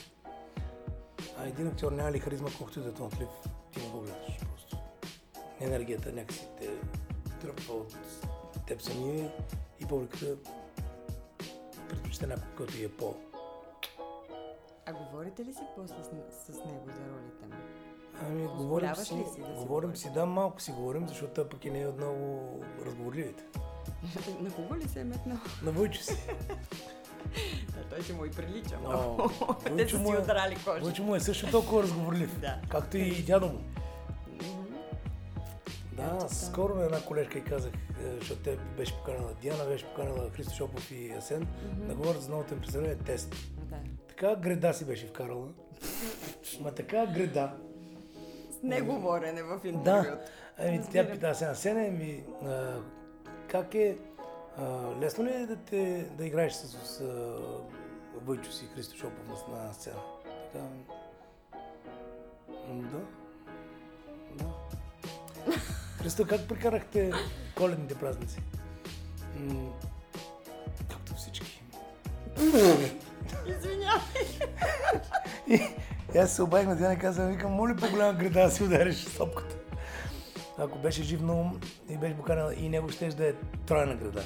[1.39, 3.29] А един актьор няма ли харизма, колкото и да е талантлив,
[3.73, 4.79] ти не го гледаш просто.
[5.61, 6.69] Енергията някакси те
[7.41, 7.97] тръпва от
[8.67, 9.33] теб самия
[9.81, 10.37] и публиката
[11.89, 13.15] предпочита някой, който е по...
[14.87, 17.55] А говорите ли си после с, с него за ролите му?
[18.21, 21.65] Ами, говорим Позволяваш си, ли си да говорим си, да, малко си говорим, защото пък
[21.65, 22.41] и не е от много
[22.87, 23.45] разговорливите.
[24.41, 25.37] На кого ли се е метнал?
[25.63, 26.17] На Войчо си.
[27.69, 28.79] Да, той ще му и прилича.
[28.79, 29.31] Много.
[29.77, 30.81] Те са си е- удрали кожа.
[30.81, 32.57] Войчо му е също толкова разговорлив, Да.
[32.69, 33.61] както и дядо му.
[35.93, 36.29] Да, това.
[36.29, 40.55] скоро на една колежка и казах, е, защото те беше поканала Диана, беше поканала Христо
[40.55, 43.35] Шопов и Асен, да говорят за новото им представление тест.
[43.59, 43.77] Да.
[44.09, 45.49] Така греда си беше вкарала.
[46.61, 47.53] Ма така греда.
[48.65, 49.69] С неговорене в Да.
[49.69, 50.19] интервюто.
[50.59, 52.77] Ами, тя пита Асен, Асене, ми, а,
[53.49, 53.97] как е,
[54.59, 54.63] а,
[55.01, 57.37] лесно ли е да, те, да играеш с, с а,
[58.25, 59.97] Войчо си, Христо Шопов на, на сцена?
[60.53, 60.65] Така,
[62.69, 63.01] да.
[64.35, 64.45] Да.
[66.03, 67.13] Христо, как прекарахте
[67.57, 68.39] коледните празници?
[69.37, 69.73] М,
[70.91, 71.63] Както всички.
[73.47, 74.01] Извинявай.
[76.15, 78.97] И аз се обадих на Диана и казвам, викам, моля по-голяма града да си удариш
[78.97, 79.57] с топката.
[80.59, 83.33] Ако беше жив на ум и беше поканала и него ще да е
[83.67, 84.23] тройна града.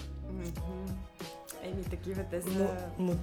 [1.62, 3.14] Еми, такива те Но, са но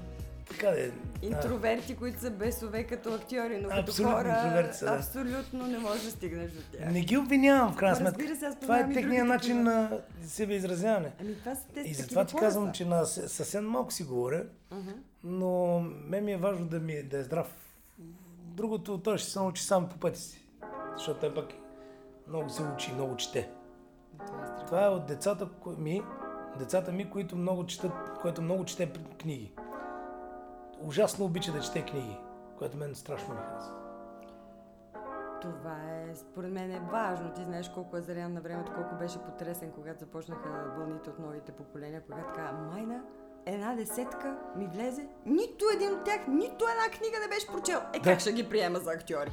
[0.50, 0.90] така да е.
[1.22, 4.92] интроверти, които са бесове като актьори, но като Абсолютно хора интроверти са, да.
[4.92, 6.92] абсолютно не можеш да стигнеш до тях.
[6.92, 8.12] Не ги обвинявам в крайна сметка.
[8.14, 9.64] разбира се, аз Това е други начин такива.
[9.64, 11.12] на себе изразяване.
[11.22, 14.04] Ами това са те И затова ти хора казвам, че на съ- съвсем малко си
[14.04, 14.92] говоря, Мгм.
[15.24, 17.48] но мен ми е важно да, ми, е- да е здрав.
[18.56, 20.48] Другото, той ще се научи сам по пъти си.
[20.94, 21.54] Защото той пък
[22.28, 23.50] много се учи, много чете.
[24.28, 24.66] Това е.
[24.66, 26.04] Това е от децата ми,
[26.60, 29.54] децата ми, които много четат, което много чете книги.
[30.82, 32.18] Ужасно обича да чете книги,
[32.58, 33.74] което мен страшно ми харесва.
[35.42, 37.34] Това е, според мен е важно.
[37.34, 41.52] Ти знаеш колко е зарян на времето, колко беше потресен, когато започнаха вълните от новите
[41.52, 43.04] поколения, когато така, майна,
[43.46, 47.80] една десетка ми влезе, нито един от тях, нито една книга не беше прочел.
[47.94, 48.04] Е, Да.
[48.04, 49.32] как ще ги приема за актьори?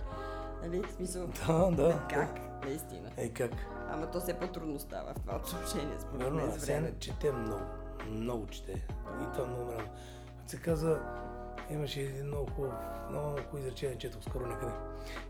[0.62, 2.02] Нали, в смисъл, Да, да.
[2.10, 2.30] как,
[2.64, 3.10] наистина.
[3.16, 3.50] Е, как?
[3.90, 6.98] Ама то все по-трудно става в това отношение, според мен, с времето.
[7.00, 7.62] чете много.
[8.06, 8.72] Много чете.
[9.22, 9.72] И това много.
[10.38, 11.00] Като се казва,
[11.70, 12.72] имаше един много хубав,
[13.10, 14.72] много, много хубаво изречение, четох скоро някъде.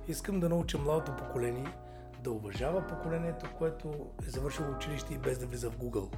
[0.09, 1.75] Искам да науча младото поколение
[2.23, 3.89] да уважава поколението, което
[4.27, 6.09] е завършило училище и без да влиза в Google.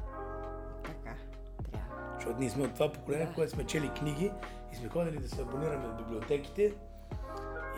[2.25, 3.35] Защото ние сме от това поколение, Да.
[3.35, 4.33] което сме чели книги
[4.73, 6.75] и сме ходили да се абонираме в библиотеките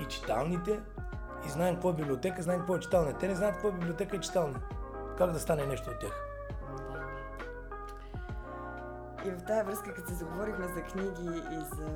[0.00, 0.80] и читалните
[1.46, 3.18] и знаем какво е библиотека, знаем какво е читалня.
[3.18, 4.60] Те не знаят какво е библиотека и читалня.
[5.18, 6.22] Как да стане нещо от тях?
[9.24, 11.86] И в тази връзка, като се заговорихме за книги и за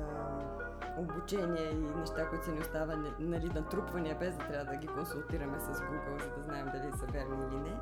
[0.97, 5.59] обучение и неща, които са ни оставали, нали, натрупвания, без да трябва да ги консултираме
[5.59, 7.77] с Google, за да знаем дали са верни или не.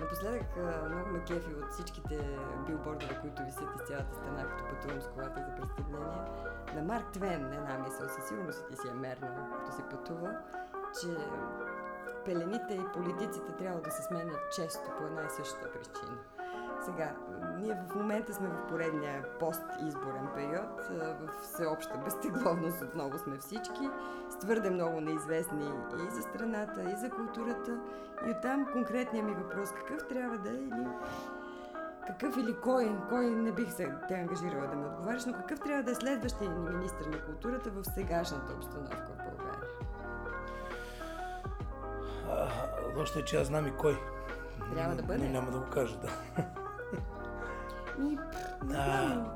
[0.00, 0.56] Напоследък
[0.90, 5.44] много ме кефи от всичките билбордове, които висят из цялата страна, като пътувам с колата
[5.48, 6.24] за представления.
[6.74, 10.38] На Марк Твен една мисъл, със сигурност ти си е мерна, като си пътува,
[11.00, 11.08] че
[12.24, 16.18] пелените и политиците трябва да се сменят често по една и съща причина.
[16.84, 17.12] Сега,
[17.58, 20.80] ние в момента сме в поредния пост-изборен период,
[21.20, 23.90] в всеобща безтегловност отново сме всички,
[24.30, 25.70] с твърде много неизвестни
[26.08, 27.78] и за страната, и за културата.
[28.26, 30.86] И оттам конкретният ми въпрос, какъв трябва да е или
[32.06, 35.82] какъв или кой, кой не бих се те ангажирала да ме отговаряш, но какъв трябва
[35.82, 39.68] да е следващия ни министр на културата в сегашната обстановка в България?
[42.28, 42.48] А,
[42.98, 43.98] Лошото е, че аз знам и кой.
[44.74, 45.24] Трябва да бъде.
[45.24, 46.08] Но няма да го кажа, да.
[47.98, 48.18] Ми,
[48.64, 49.26] знам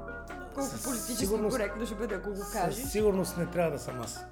[0.55, 2.75] колко политически сигурност- коректно ще бъде, ако го кажеш.
[2.75, 4.27] Със сигурност не трябва да съм аз.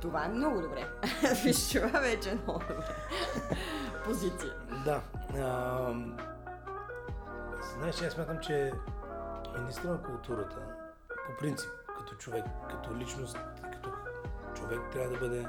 [0.00, 0.88] Това е много добре.
[1.44, 2.96] Виж, това вече е много добре.
[4.04, 4.52] Позиция.
[4.84, 5.00] Да.
[5.38, 5.94] А,
[7.78, 8.72] знаеш, аз смятам, че
[9.58, 10.56] министър на културата,
[11.08, 13.38] по принцип, като човек, като личност,
[13.72, 13.90] като
[14.54, 15.46] човек трябва да бъде...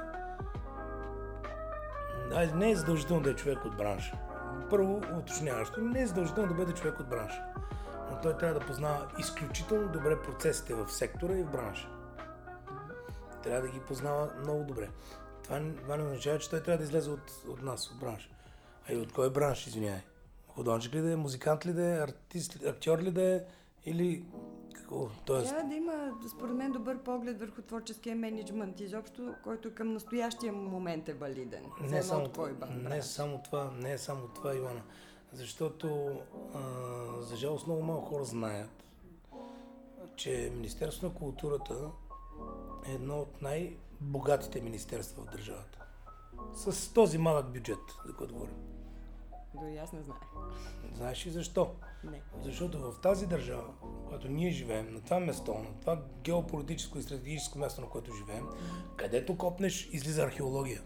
[2.34, 4.18] А, не е задължително да е човек от бранша.
[4.70, 7.44] Първо, уточняващо, не е задължително да бъде човек от бранша.
[8.14, 11.90] Но той трябва да познава изключително добре процесите в сектора и в бранша.
[13.44, 14.90] Трябва да ги познава много добре.
[15.44, 18.30] Това, това не означава, че той трябва да излезе от, от нас, от бранша.
[18.90, 20.02] А и от кой бранш, извинявай?
[20.48, 23.44] Художник ли да е, музикант ли да е, артист, актьор ли да е
[23.86, 24.26] или
[24.74, 25.10] какво?
[25.26, 30.54] Тоест, Трябва да има, според мен, добър поглед върху творческия менеджмент, изобщо, който към настоящия
[30.54, 31.64] момент е валиден.
[31.82, 32.90] не само, от кой бранш.
[32.90, 34.82] не само това, не е само това, Ивана.
[35.34, 36.20] Защото,
[36.54, 36.62] а,
[37.22, 38.84] за жалост, много малко хора знаят,
[40.16, 41.92] че Министерството на културата
[42.88, 45.86] е едно от най-богатите министерства в държавата.
[46.56, 48.56] С този малък бюджет, за който говорим.
[49.54, 50.18] Дори аз не знае.
[50.94, 51.76] Знаеш ли защо?
[52.04, 52.22] Не.
[52.42, 57.04] Защото в тази държава, в която ние живеем, на това место, на това геополитическо и
[57.04, 58.46] стратегическо място, на което живеем,
[58.96, 60.82] където копнеш, излиза археология.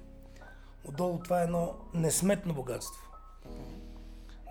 [0.85, 3.06] Отдолу това е едно несметно богатство.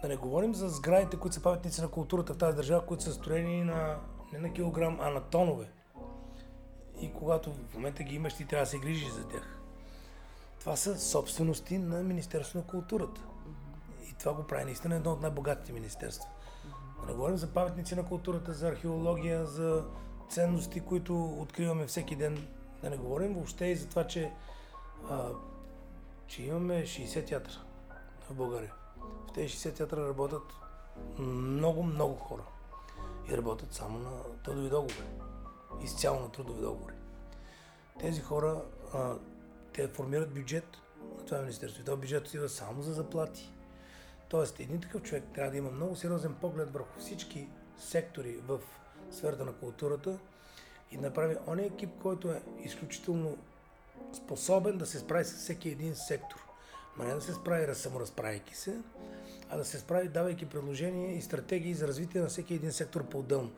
[0.06, 3.12] Да не говорим за сградите, които са паметници на културата в тази държава, които са
[3.12, 3.98] строени на,
[4.32, 5.68] не на килограм, а на тонове.
[7.00, 9.58] И когато в момента ги имаш, ти трябва да се грижиш за тях.
[10.60, 13.20] Това са собствености на Министерството на културата.
[14.10, 16.28] И това го прави наистина едно от най-богатите министерства.
[17.00, 19.84] Да не говорим за паметници на културата, за археология, за
[20.28, 22.46] ценности, които откриваме всеки ден.
[22.82, 24.32] Да не говорим въобще и за това, че,
[25.10, 25.28] а,
[26.26, 27.58] че имаме 60 театъра
[28.30, 28.72] в България.
[29.00, 30.52] В тези 60 театъра работят
[31.18, 32.42] много, много хора.
[33.30, 34.10] И работят само на
[34.44, 35.06] трудови договори.
[35.82, 36.94] Изцяло на трудови договори.
[38.00, 38.62] Тези хора,
[38.94, 39.14] а,
[39.72, 40.78] те формират бюджет
[41.18, 41.82] на това министерство.
[41.82, 43.52] И този бюджет отива само за заплати.
[44.28, 48.60] Тоест, един такъв човек трябва да има много сериозен поглед върху всички сектори в
[49.10, 50.18] сферата на културата
[50.90, 53.38] и да направи ония екип, който е изключително
[54.12, 56.45] способен да се справи с всеки един сектор.
[56.98, 58.78] Ма не да се справи раз- саморазправяйки се,
[59.50, 63.50] а да се справи давайки предложения и стратегии за развитие на всеки един сектор по-отделно.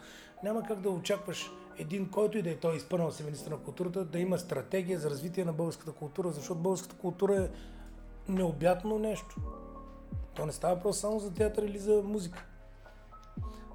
[0.43, 4.05] Няма как да очакваш един, който и да е той изпълнил се министър на културата,
[4.05, 7.49] да има стратегия за развитие на българската култура, защото българската култура е
[8.29, 9.37] необятно нещо.
[10.35, 12.45] То не става просто само за театър или за музика.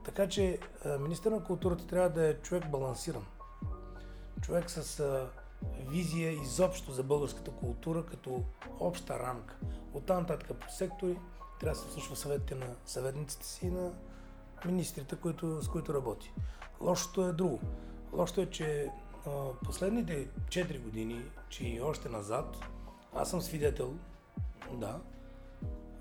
[0.05, 0.59] Така че
[0.99, 3.25] министър на културата трябва да е човек балансиран.
[4.41, 5.01] Човек с
[5.87, 8.43] визия изобщо за българската култура като
[8.79, 9.57] обща рамка.
[9.93, 11.17] От там нататък по сектори
[11.59, 13.91] трябва да се слушва съветите на съветниците си и на
[14.65, 16.33] министрите, които, с които работи.
[16.81, 17.59] Лошото е друго.
[18.13, 18.89] Лошото е, че
[19.63, 22.57] последните 4 години, че и още назад,
[23.15, 23.93] аз съм свидетел,
[24.73, 24.99] да,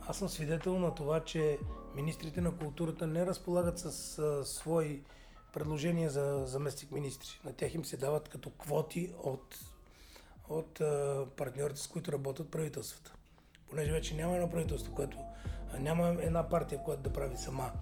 [0.09, 1.59] аз съм свидетел на това, че
[1.95, 5.03] министрите на културата не разполагат с а, свои
[5.53, 7.41] предложения за заместник министри.
[7.45, 9.59] На тях им се дават като квоти от,
[10.49, 10.81] от
[11.37, 13.15] партньорите, с които работят правителствата.
[13.71, 15.19] Понеже вече няма едно правителство, което
[15.79, 17.73] няма една партия, която да прави сама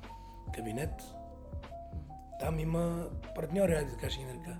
[0.54, 1.02] кабинет.
[2.40, 4.56] Там има партньори, айде да кажа и нарека.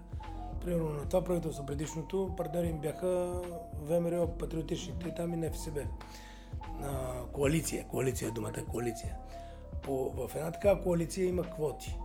[0.61, 3.41] Примерно на това правителство, предишното, партньори им бяха
[3.75, 5.81] ВМРО, патриотичните, и там и НФСБ
[6.81, 7.89] на коалиция.
[7.89, 9.17] Коалиция е думата, коалиция.
[9.83, 11.97] По, в една такава коалиция има квоти.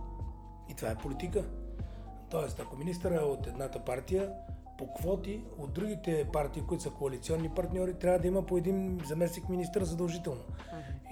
[0.70, 1.44] И това е политика.
[2.30, 4.32] Тоест, ако министър е от едната партия,
[4.78, 9.48] по квоти от другите партии, които са коалиционни партньори, трябва да има по един заместник
[9.48, 10.40] министър задължително.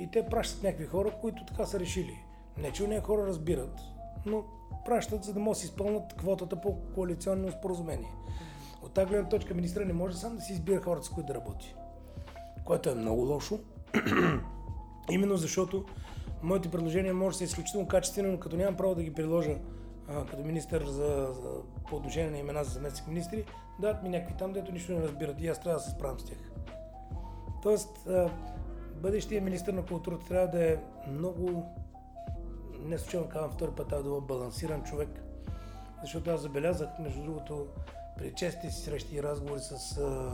[0.00, 2.18] И те пращат някакви хора, които така са решили.
[2.58, 3.80] Не, че уния хора разбират,
[4.26, 4.44] но
[4.84, 8.12] пращат, за да могат да си изпълнят квотата по коалиционно споразумение.
[8.82, 11.34] От тази гледна точка министър не може сам да си избира хората, с които да
[11.34, 11.74] работи
[12.64, 13.58] което е много лошо.
[15.10, 15.84] Именно защото
[16.44, 19.58] моите предложения може да са изключително качествени, но като нямам право да ги приложа
[20.08, 21.50] а, като министър за, за,
[21.88, 23.44] по отношение на имена за заместник министри,
[23.80, 26.24] дадат ми някакви там, дето нищо не разбират и аз трябва да се справям с
[26.24, 26.38] тях.
[27.62, 28.30] Тоест, а,
[28.96, 30.76] бъдещия министър на културата трябва да е
[31.08, 31.66] много,
[32.80, 35.22] не случайно казвам втори път, да е балансиран човек,
[36.02, 37.66] защото аз забелязах, между другото,
[38.18, 40.32] при честите си срещи и разговори с, а,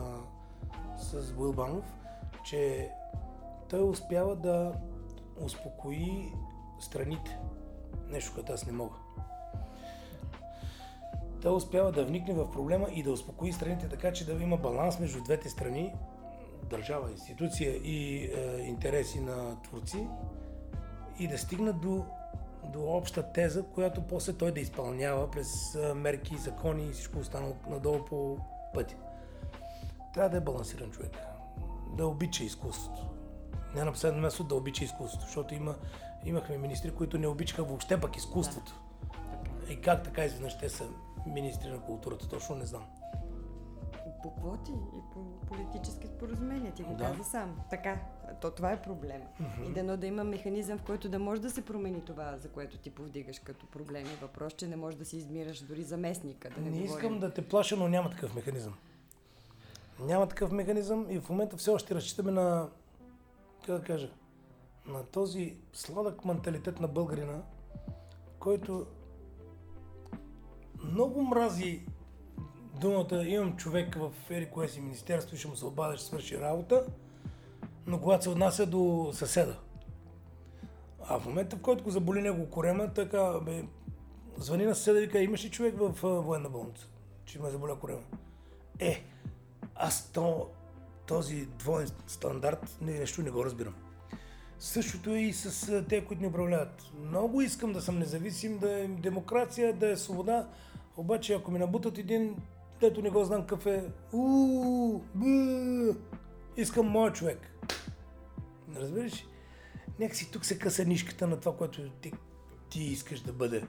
[0.99, 1.85] с Боил Банов,
[2.45, 2.91] че
[3.69, 4.73] той успява да
[5.41, 6.33] успокои
[6.81, 7.39] страните.
[8.09, 8.97] Нещо, което аз не мога.
[11.43, 14.99] Той успява да вникне в проблема и да успокои страните така, че да има баланс
[14.99, 15.95] между двете страни,
[16.71, 20.07] държава, институция и е, интереси на творци
[21.19, 22.05] и да стигнат до
[22.73, 28.05] до обща теза, която после той да изпълнява през мерки, закони и всичко останало надолу
[28.05, 28.39] по
[28.75, 28.97] пътя.
[30.15, 31.17] Трябва да е балансиран човек.
[31.97, 33.20] Да обича изкуството.
[33.75, 35.75] Не на последно място да обича изкуството, защото има,
[36.25, 38.81] имахме министри, които не обичаха въобще пък изкуството.
[39.67, 39.73] Да.
[39.73, 40.85] И как така изведнъж те са
[41.27, 42.87] министри на културата, точно не знам
[44.23, 46.73] по квоти и по политически споразумения.
[46.73, 47.05] Ти го да.
[47.05, 47.57] каза сам.
[47.71, 48.01] Така,
[48.41, 49.25] то това е проблема.
[49.25, 49.69] Mm-hmm.
[49.71, 52.79] И дано да има механизъм, в който да може да се промени това, за което
[52.79, 54.09] ти повдигаш като проблеми.
[54.21, 56.51] Въпрос, че не може да се измираш дори заместника.
[56.51, 56.97] Да не не говорим.
[56.97, 58.75] искам да те плаша, но няма такъв механизъм.
[60.01, 62.69] Няма такъв механизъм и в момента все още разчитаме на,
[63.71, 64.11] как да кажа,
[64.87, 67.43] на този сладък менталитет на българина,
[68.39, 68.87] който
[70.85, 71.87] много мрази
[72.81, 76.87] думата имам човек в ери си министерство и ще му се обадя, ще свърши работа,
[77.87, 79.59] но когато се отнася до съседа.
[81.09, 83.65] А в момента, в който го заболи него корема, така, бе,
[84.37, 86.87] звъни на съседа и вика, имаш ли човек в военна болница,
[87.25, 88.03] че ме заболя корема?
[88.79, 89.05] Е,
[89.75, 90.51] аз то,
[91.11, 93.75] този двоен стандарт не, нещо не го разбирам.
[94.59, 96.83] Същото е и с те, които ни управляват.
[97.07, 100.49] Много искам да съм независим, да е демокрация, да е свобода,
[100.97, 102.37] обаче ако ми набутат един
[102.81, 103.91] дето не го знам какъв е.
[104.13, 105.03] Уу,
[106.57, 107.39] искам моя човек.
[108.77, 109.27] Разбираш?
[109.99, 112.13] Нека си тук се къса нишката на това, което ти,
[112.71, 113.65] ти искаш да бъде.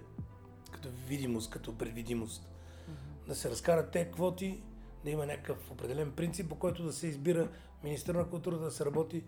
[0.72, 2.42] Като видимост, като предвидимост.
[2.42, 3.28] Mm-hmm.
[3.28, 4.64] Да се разкарат те квоти,
[5.04, 7.50] да има някакъв определен принцип, по който да се избира
[7.84, 9.24] министър на културата, да се работи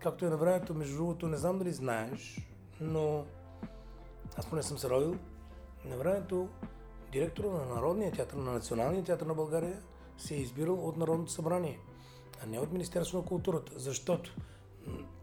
[0.00, 0.74] както е на времето.
[0.74, 2.48] Между другото, не знам дали знаеш,
[2.80, 3.24] но
[4.36, 5.16] аз поне съм се родил.
[5.84, 6.48] На времето
[7.12, 9.82] директора на Народния театър, на Националния театър на България
[10.18, 11.78] се е избирал от Народното събрание,
[12.42, 14.36] а не от Министерство на културата, защото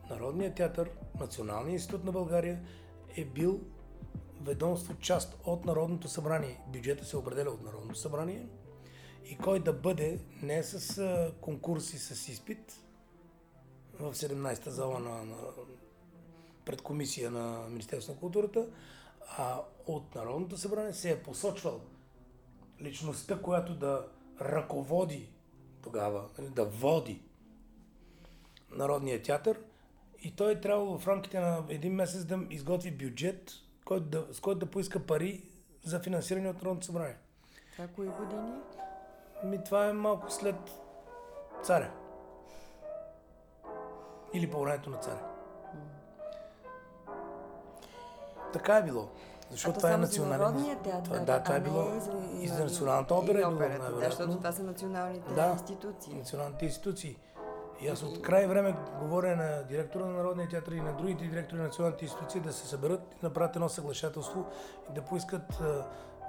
[0.10, 0.90] Народният театър,
[1.20, 2.62] Националният институт на България
[3.18, 3.60] е бил
[4.42, 6.62] ведомство част от Народното събрание.
[6.68, 8.48] Бюджета се определя от Народното събрание
[9.30, 12.74] и кой да бъде не с конкурси с изпит
[14.00, 15.36] в 17-та зала на, на
[16.66, 18.68] пред комисия на Министерство на културата,
[19.38, 21.82] а от Народното събрание се е посочвал
[22.82, 24.08] личността, която да
[24.42, 25.30] ръководи
[25.82, 27.22] тогава, нали, да води
[28.72, 29.60] Народния театър
[30.24, 33.52] и той е трябвало в рамките на един месец да изготви бюджет,
[33.86, 35.44] който да, с който да поиска пари
[35.84, 37.18] за финансиране от Народното събрание.
[37.72, 38.52] Това кои години?
[39.44, 40.56] Ми това е малко след
[41.64, 41.92] царя.
[44.34, 45.24] Или по времето на царя.
[48.54, 49.08] Така е било.
[49.52, 50.78] Защото това е национален.
[50.84, 51.20] театър.
[51.20, 51.84] да, това е било
[52.40, 53.40] и за националната опера.
[53.40, 56.14] И е операта, да, защото това са националните да, институции.
[56.14, 57.18] националните институции.
[57.82, 61.60] И аз от край време говоря на директора на Народния театър и на другите директори
[61.60, 64.46] на националните институции да се съберат и направят едно съглашателство
[64.90, 65.62] и да поискат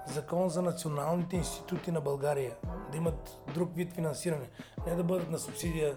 [0.09, 2.57] закон за националните институти на България.
[2.93, 4.49] Да имат друг вид финансиране.
[4.87, 5.97] Не да бъдат на субсидия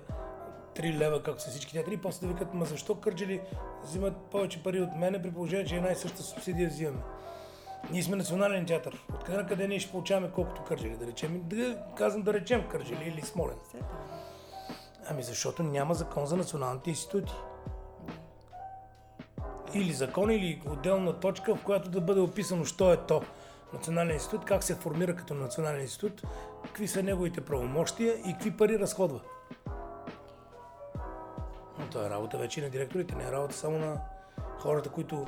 [0.76, 3.42] 3 лева, както са всички театри, и после да викат, ма защо Кърджали
[3.84, 7.02] взимат повече пари от мене, при положение, че една и съща субсидия взимаме.
[7.92, 9.06] Ние сме национален театър.
[9.14, 11.42] Откъде на къде ние ще получаваме колкото Кърджали, да речем?
[11.46, 13.58] Да, казвам да речем Кърджали или Смолен.
[15.10, 17.34] Ами защото няма закон за националните институти.
[19.74, 23.22] Или закон, или отделна точка, в която да бъде описано, що е то.
[23.74, 26.22] Национален институт, как се формира като национален институт,
[26.64, 29.20] какви са неговите правомощия и какви пари разходва.
[31.80, 34.02] Но това е работа вече на директорите, не е работа само на
[34.60, 35.26] хората, които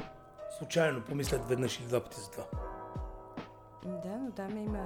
[0.57, 2.43] случайно помислят веднъж или два пъти за това.
[3.85, 4.79] Да, но там има,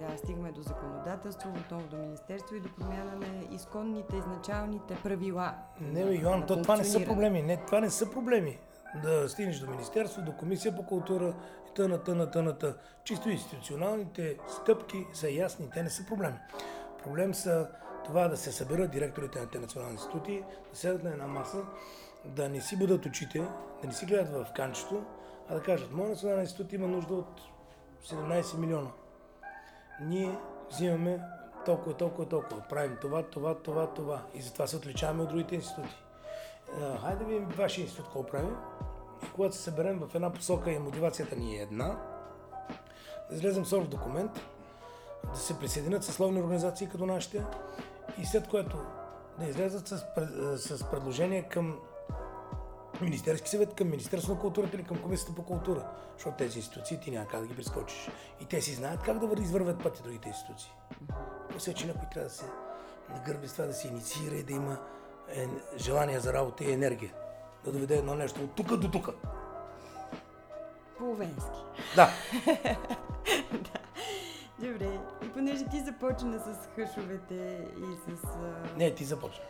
[0.00, 5.54] да, стигаме до законодателство, отново до Министерство и до промяна на изконните, изначалните правила.
[5.80, 7.42] Не, бе, Йоан, то, това не са проблеми.
[7.42, 8.58] Не, това не са проблеми.
[9.02, 12.74] Да стигнеш до Министерство, до Комисия по култура и тъна, тъна, тъна, тъна.
[13.04, 16.36] Чисто институционалните стъпки са ясни, те не са проблеми.
[17.04, 17.68] Проблем са
[18.04, 21.62] това да се съберат директорите на тези национални институти, да седат на една маса,
[22.24, 23.38] да не си бъдат очите,
[23.82, 25.04] да не си гледат в канчето,
[25.48, 27.40] а да кажат, моят национален институт има нужда от
[28.06, 28.90] 17 милиона.
[30.00, 30.38] Ние
[30.70, 31.20] взимаме
[31.64, 32.62] толкова, толкова, толкова.
[32.68, 34.22] Правим това, това, това, това.
[34.34, 35.96] И затова се отличаваме от другите институти.
[37.00, 38.48] Хайде да видим вашия институт какво прави.
[39.32, 41.98] Когато се съберем в една посока и мотивацията ни е една,
[43.30, 44.30] да излезем с общ документ,
[45.32, 47.44] да се присъединят съсловни организации като нашите,
[48.18, 48.76] и след което
[49.38, 50.06] да излязат с,
[50.56, 51.78] с предложение към
[53.00, 55.86] Министерски съвет, към Министерство на културата или към Комисията по култура.
[56.14, 58.08] Защото тези институции ти няма как да ги прескочиш.
[58.40, 60.72] И те си знаят как да извървят пъти другите институции.
[61.52, 62.44] После, че някой трябва да се
[63.10, 64.78] нагърби с това, да се инициира и да има
[65.28, 65.46] е,
[65.76, 67.12] желание за работа и енергия.
[67.64, 69.08] Да доведе едно нещо от тук до тук.
[70.98, 71.60] Половенски.
[71.96, 72.10] Да.
[73.52, 73.84] да.
[74.58, 74.98] Добре.
[75.24, 78.24] И понеже ти започна с хъшовете и с...
[78.24, 78.78] А...
[78.78, 79.44] Не, ти започна.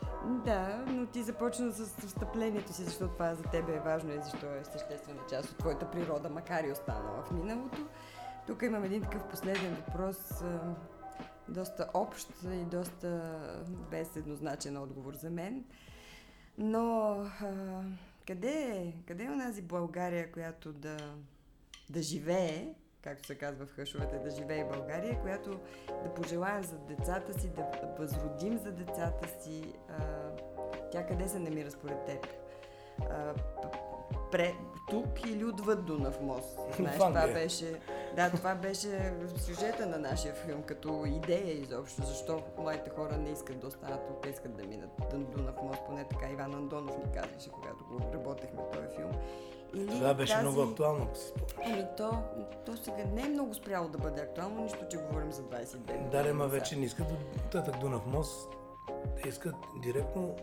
[0.45, 4.47] Да, но ти започна с встъплението си, защото това за тебе е важно и защо
[4.47, 7.87] е съществена част от твоята природа, макар и останала в миналото.
[8.47, 10.75] Тук имам един такъв последен въпрос, а,
[11.49, 13.39] доста общ и доста
[13.91, 15.65] без еднозначен отговор за мен.
[16.59, 17.83] Но а,
[18.27, 20.97] къде е, къде е онази България, която да,
[21.91, 25.61] да живее, както се казва в хъшовете, да живее България, която
[26.05, 27.65] да пожелаем за децата си, да
[27.99, 29.73] възродим за децата си.
[29.89, 30.03] А,
[30.91, 32.27] тя къде се намира според теб?
[33.11, 33.35] А,
[34.33, 34.55] пре,
[34.91, 36.59] тук или отвъд Дунав мост.
[36.77, 37.81] Знаеш, това беше,
[38.17, 42.03] да, това беше сюжета на нашия филм, като идея изобщо.
[42.03, 46.31] Защо младите хора не искат да останат тук, искат да минат Дунав мост, поне така
[46.33, 49.13] Иван Андонов ни казваше, когато го работехме този филм.
[49.75, 50.47] Или Това беше тази...
[50.47, 51.73] много актуално, ако си спомняш.
[51.73, 52.23] Ами то,
[52.67, 56.11] то сега не е много спряло да бъде актуално, нищо, че говорим за 22 години.
[56.11, 57.07] Да, ма вече не искат
[57.53, 58.49] татък Дунав мост.
[59.27, 60.37] Искат директно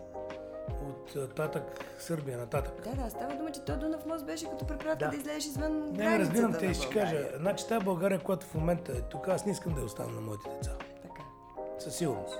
[0.85, 2.83] от татък Сърбия нататък.
[2.83, 5.91] Да, да, става дума, че то Дунав мост беше като препратка да, да излезеш извън
[5.91, 7.29] Не, не разбирам, те ще кажа.
[7.37, 10.21] Значи тази България, която в момента е тук, аз не искам да я оставя на
[10.21, 10.71] моите деца.
[11.01, 11.21] Така.
[11.79, 12.39] Със сигурност.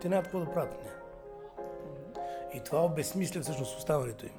[0.00, 0.90] Те няма какво да правят не.
[2.54, 4.32] И това обезсмисля всъщност оставането им.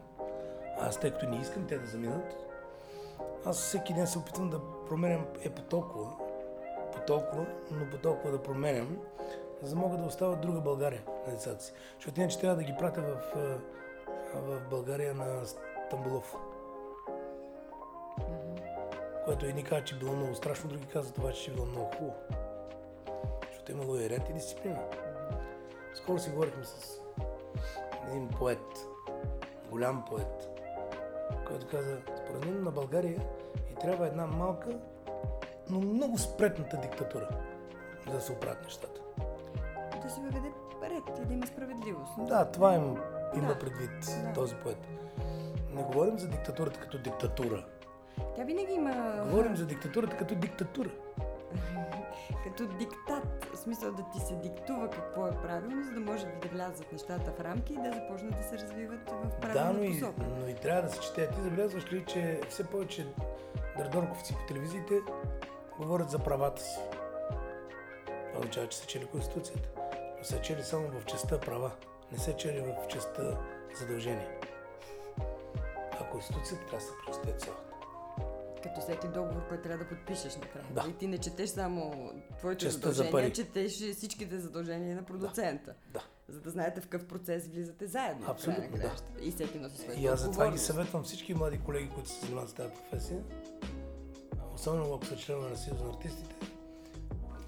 [0.80, 2.36] Аз, тъй като не искам те да заминат,
[3.46, 6.12] аз всеки ден се опитвам да променям е по толкова,
[6.94, 8.98] по толкова, но по толкова да променям,
[9.64, 11.74] за да могат да остават друга България на децата си.
[11.96, 13.36] Защото иначе трябва да ги пратя в,
[14.36, 15.42] в България на
[15.88, 16.36] Стамбулов.
[18.18, 19.26] Mm-hmm.
[19.26, 22.16] Което едни казват, че било много страшно, други казват това, че е било много хубаво.
[23.52, 24.76] Защото е имало и ред и дисциплина.
[24.76, 25.96] Mm-hmm.
[25.96, 27.00] Скоро си говорихме с
[28.08, 28.88] един поет,
[29.70, 30.50] голям поет,
[31.48, 33.22] който каза, според мен на България
[33.72, 34.70] и трябва една малка,
[35.70, 37.30] но много спретната диктатура,
[38.08, 39.03] за да се оправят нещата
[40.04, 40.52] да се въведе
[40.84, 42.12] ред и да има справедливост.
[42.18, 42.98] Да, това им,
[43.36, 43.60] има да.
[43.60, 44.34] предвид да.
[44.34, 44.88] този поет.
[45.70, 47.66] Не говорим за диктатурата като диктатура.
[48.36, 49.24] Тя винаги има...
[49.26, 50.90] Говорим за диктатурата като диктатура.
[52.44, 53.50] като диктат.
[53.54, 57.32] В смисъл да ти се диктува какво е правилно, за да може да влязат нещата
[57.32, 60.24] в рамки и да започнат да се развиват в правилна да, но посока.
[60.24, 61.30] Да, но и трябва да се чете.
[61.30, 63.08] Ти забелязваш ли, че все повече
[63.78, 65.00] дърдорковци по телевизиите
[65.78, 66.80] говорят за правата си.
[68.06, 69.70] Това означава, че са чели Конституцията
[70.24, 71.72] са чели само в частта права,
[72.12, 73.38] не се чели в частта
[73.80, 74.30] задължения.
[75.92, 77.64] А Конституцията трябва да се прочете цялата.
[78.64, 80.66] Като всеки договор, който трябва да подпишеш накрая.
[80.72, 80.86] Да.
[80.90, 85.74] И ти не четеш само твоите Частта задължения, за четеш всичките задължения на продуцента.
[85.94, 86.04] Да.
[86.28, 88.26] За да знаете в какъв процес влизате заедно.
[88.28, 88.96] Абсолютно, да.
[89.22, 92.50] И всеки носи своите И аз затова ги съветвам всички млади колеги, които се занимават
[92.50, 93.24] с тази професия,
[94.56, 96.36] особено ако са членове на Съюз на артистите,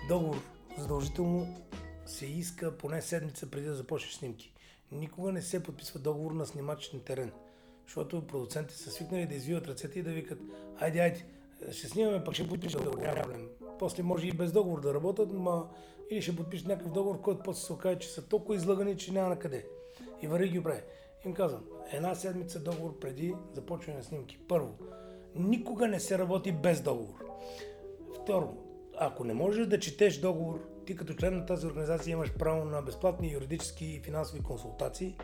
[0.09, 0.41] договор
[0.78, 1.64] задължително
[2.06, 4.53] се иска поне седмица преди да започнеш снимки.
[4.91, 7.32] Никога не се подписва договор на снимачен терен,
[7.86, 10.39] защото продуцентите са свикнали да извиват ръцете и да викат,
[10.78, 11.26] айде, айде,
[11.72, 13.49] ще снимаме, пък ще подпишем договор, няма проблем.
[13.80, 15.70] После може и без договор да работят, ма
[16.10, 19.30] или ще подпишат някакъв договор, който после се окаже, че са толкова излагани, че няма
[19.30, 19.66] на къде.
[20.22, 20.82] И вари ги прави.
[21.26, 24.39] Им казвам, една седмица договор преди започване на снимки.
[24.47, 24.78] Първо,
[25.36, 27.26] никога не се работи без договор.
[28.22, 28.58] Второ,
[28.97, 32.81] ако не можеш да четеш договор, ти като член на тази организация имаш право на
[32.81, 35.17] безплатни юридически и финансови консултации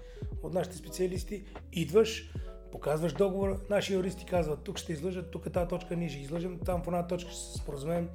[0.43, 1.45] от нашите специалисти.
[1.71, 2.33] Идваш,
[2.71, 6.59] показваш договора, наши юристи казват, тук ще излъжат, тук е тази точка, ние ще излъжем,
[6.65, 8.09] там в една точка ще се споразумеем,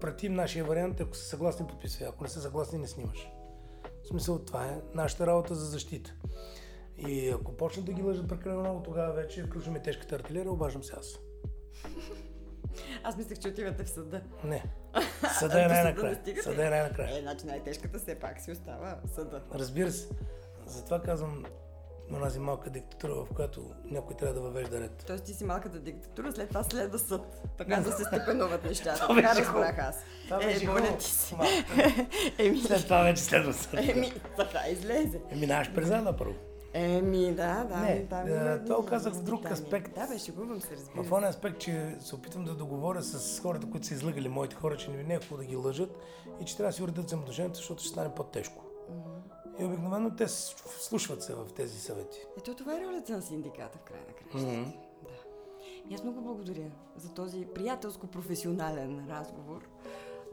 [0.00, 3.28] пратим нашия вариант, ако са съгласни, подписвай, ако не са съгласни, не снимаш.
[4.04, 6.14] В смисъл, това е нашата работа за защита.
[6.98, 10.94] И ако почнат да ги лъжат прекалено много, тогава вече включваме тежката артилерия, обаждам се
[10.98, 11.18] аз.
[13.04, 14.20] Аз мислех, че отивате в съда.
[14.44, 14.64] Не.
[15.38, 16.20] Съда е най-накрая.
[16.42, 17.18] Съда е най-накрая.
[17.18, 19.42] Е, значи най-тежката все пак си остава съда.
[19.54, 20.08] Разбира се.
[20.66, 21.44] Затова казвам
[22.10, 25.04] на тази малка диктатура, в която някой трябва да въвежда ред.
[25.06, 27.42] Тоест ти си малката диктатура, след това следва съд.
[27.58, 29.08] Така да се степенуват нещата.
[29.08, 30.04] така разбрах аз.
[30.42, 31.34] Е, моля ти си.
[32.38, 32.58] Еми...
[32.58, 33.74] След това вече следва съд.
[33.74, 35.20] Еми, така излезе.
[35.30, 35.88] Еми, наш през
[36.18, 36.34] първо.
[36.72, 37.76] Еми, да, да.
[37.76, 39.94] Не, да, да, това казах в друг аспект.
[39.94, 43.70] Да, бе, шегувам се, разбира В този аспект, че се опитвам да договоря с хората,
[43.70, 45.98] които са излъгали моите хора, че не е хубаво да ги лъжат
[46.40, 48.64] и че трябва да си уредят взаимоотношенията, защото ще стане по-тежко.
[48.64, 49.62] Mm-hmm.
[49.62, 52.18] И обикновено те слушват се в тези съвети.
[52.38, 54.44] Ето това е ролята на синдиката в край на кращата.
[54.44, 54.76] Mm-hmm.
[55.02, 55.90] Да.
[55.90, 59.68] И аз много благодаря за този приятелско-професионален разговор,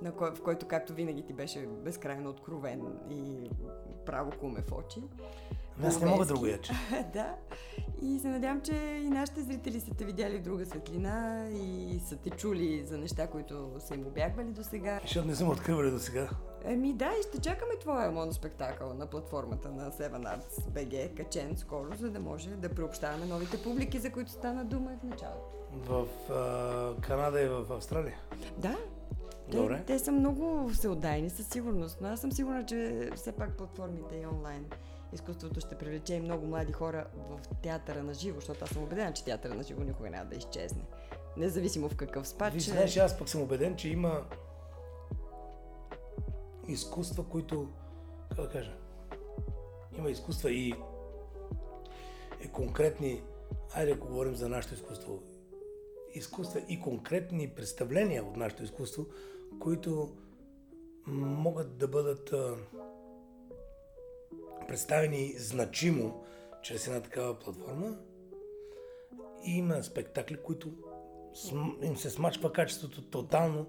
[0.02, 3.50] на кой, в който, както винаги, ти беше безкрайно откровен и
[4.06, 5.04] право куме в очи.
[5.84, 6.74] Аз не мога друго яче.
[7.14, 7.36] да.
[8.02, 12.16] И се надявам, че и нашите зрители са те видяли в друга светлина и са
[12.16, 15.00] те чули за неща, които са им обягвали до сега.
[15.02, 16.30] Защото не съм откривали до сега.
[16.66, 21.96] Еми да, и ще чакаме твоя моноспектакъл на платформата на Seven Arts BG, качен скоро,
[21.96, 25.58] за да може да приобщаваме новите публики, за които стана дума в началото.
[25.74, 28.18] В а, Канада и в Австралия?
[28.58, 28.78] Да.
[29.52, 29.78] Добре.
[29.78, 34.16] Те, те са много всеотдайни със сигурност, но аз съм сигурна, че все пак платформите
[34.16, 34.66] и онлайн
[35.14, 39.14] изкуството ще привлече и много млади хора в театъра на живо, защото аз съм убедена,
[39.14, 40.86] че театъра на живо никога няма да изчезне.
[41.38, 42.54] Независимо в какъв спад.
[42.54, 44.26] Виж, знаеш, аз пък съм убеден, че има
[46.68, 47.70] изкуства, които,
[48.30, 48.78] как да кажа,
[49.98, 50.74] има изкуства и,
[52.44, 53.24] и конкретни,
[53.74, 55.20] айде да говорим за нашето изкуство,
[56.14, 59.06] изкуства и конкретни представления от нашето изкуство,
[59.60, 60.16] които
[61.08, 62.34] могат да бъдат
[64.68, 66.24] представени значимо
[66.64, 67.98] чрез една такава платформа.
[69.46, 70.72] И има спектакли, които
[71.84, 73.66] им се смачва качеството тотално,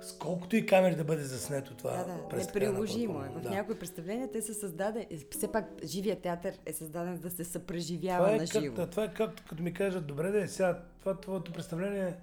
[0.00, 1.96] с колкото и камери да бъде заснето това.
[1.96, 3.28] Да, да, неприложимо е.
[3.28, 3.50] В да.
[3.50, 8.36] някои представления те са създадени, все пак живия театър е създаден да се съпреживява това
[8.36, 8.76] е на живо.
[8.76, 12.16] Как, това е както като ми кажат, добре да е сега, това твоето представление,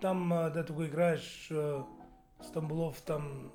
[0.00, 1.52] там, дето го играеш,
[2.42, 3.50] Стамбулов, там,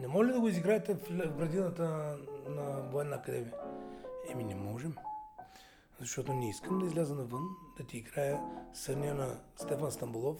[0.00, 2.16] не може ли да го изиграете в градината на,
[2.48, 3.54] на военна академия?
[4.28, 4.94] Еми не можем.
[5.98, 7.42] Защото не искам да изляза навън,
[7.78, 8.40] да ти играя
[8.72, 10.36] съня на Стефан Стамбулов,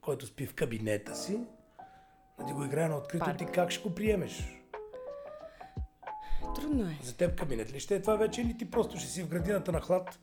[0.00, 1.40] който спи в кабинета си,
[2.38, 3.38] да ти го играя на открито, Парк.
[3.38, 4.62] ти как ще го приемеш?
[6.54, 6.98] Трудно е.
[7.02, 9.72] За теб кабинет ли ще е това вече или ти просто ще си в градината
[9.72, 10.18] на хлад?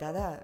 [0.00, 0.38] Да, да.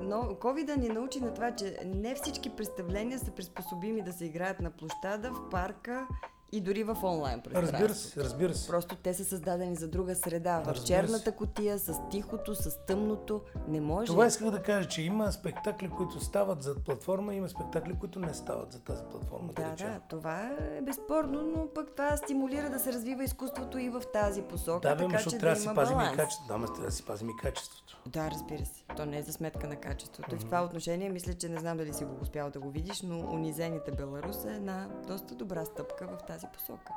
[0.00, 4.60] Но covid ни научи на това, че не всички представления са приспособими да се играят
[4.60, 6.06] на площада, в парка
[6.52, 7.72] и дори в онлайн пространство.
[7.72, 8.68] Разбира се, разбира се.
[8.68, 10.62] Просто те са създадени за друга среда.
[10.66, 13.42] В черната котия, с тихото, с тъмното.
[13.68, 14.06] Не може.
[14.06, 18.34] Това исках да кажа, че има спектакли, които стават за платформа, има спектакли, които не
[18.34, 19.52] стават за тази платформа.
[19.52, 23.88] Да, да, да това е безспорно, но пък това стимулира да се развива изкуството и
[23.88, 24.88] в тази посока.
[24.88, 26.58] Да, бе, така, че трябва да си пазим и качеството.
[26.58, 28.00] Да, трябва да си пазим и качеството.
[28.06, 28.84] Да, разбира се.
[28.96, 30.30] То не е за сметка на качеството.
[30.30, 30.36] Mm-hmm.
[30.36, 33.02] И в това отношение мисля, че не знам дали си го успял да го видиш,
[33.02, 36.92] но унизените Беларус е една доста добра стъпка в тази посока.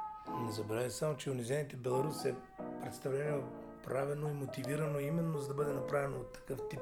[0.45, 2.35] Не забравяй само, че унизените Беларус е
[2.81, 3.43] представление
[3.83, 6.81] правено и мотивирано именно за да бъде направено от такъв тип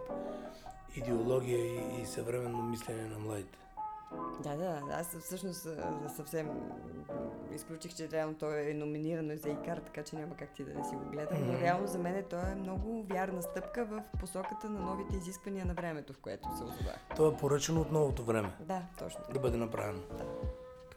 [0.96, 3.60] идеология и, и съвременно мислене на младите.
[4.44, 5.68] Да, да, аз всъщност
[6.16, 6.50] съвсем
[7.52, 10.84] изключих, че реално той е номинирано за ИКАР, така че няма как ти да не
[10.84, 11.48] си го гледам.
[11.48, 15.74] Но реално за мен той е много вярна стъпка в посоката на новите изисквания на
[15.74, 17.00] времето, в което се озовах.
[17.16, 18.52] То е поръчано от новото време.
[18.60, 19.22] Да, точно.
[19.34, 20.00] Да бъде направено.
[20.18, 20.26] Да.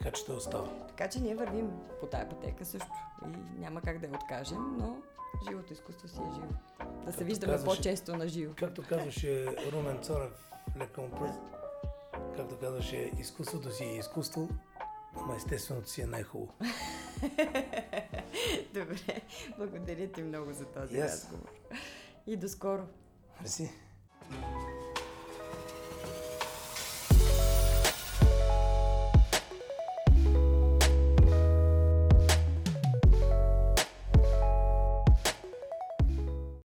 [0.03, 0.69] Така че те остава.
[0.89, 2.91] Така че ние вървим по тая пътека също.
[3.25, 4.97] И няма как да я откажем, но
[5.49, 6.47] живото изкуство си е живо.
[6.47, 8.55] Да както се виждаме казваше, по-често на живо.
[8.57, 11.41] Както казваше Румен Царев, лека му пръст,
[12.37, 14.49] както казваше, изкуството си е изкуство,
[15.17, 16.53] ама естественото си е най-хубаво.
[18.75, 19.21] Добре,
[19.59, 21.13] благодаря ти много за този yes.
[21.13, 21.51] разговор.
[22.27, 22.83] И до скоро.
[23.41, 23.71] Мерси.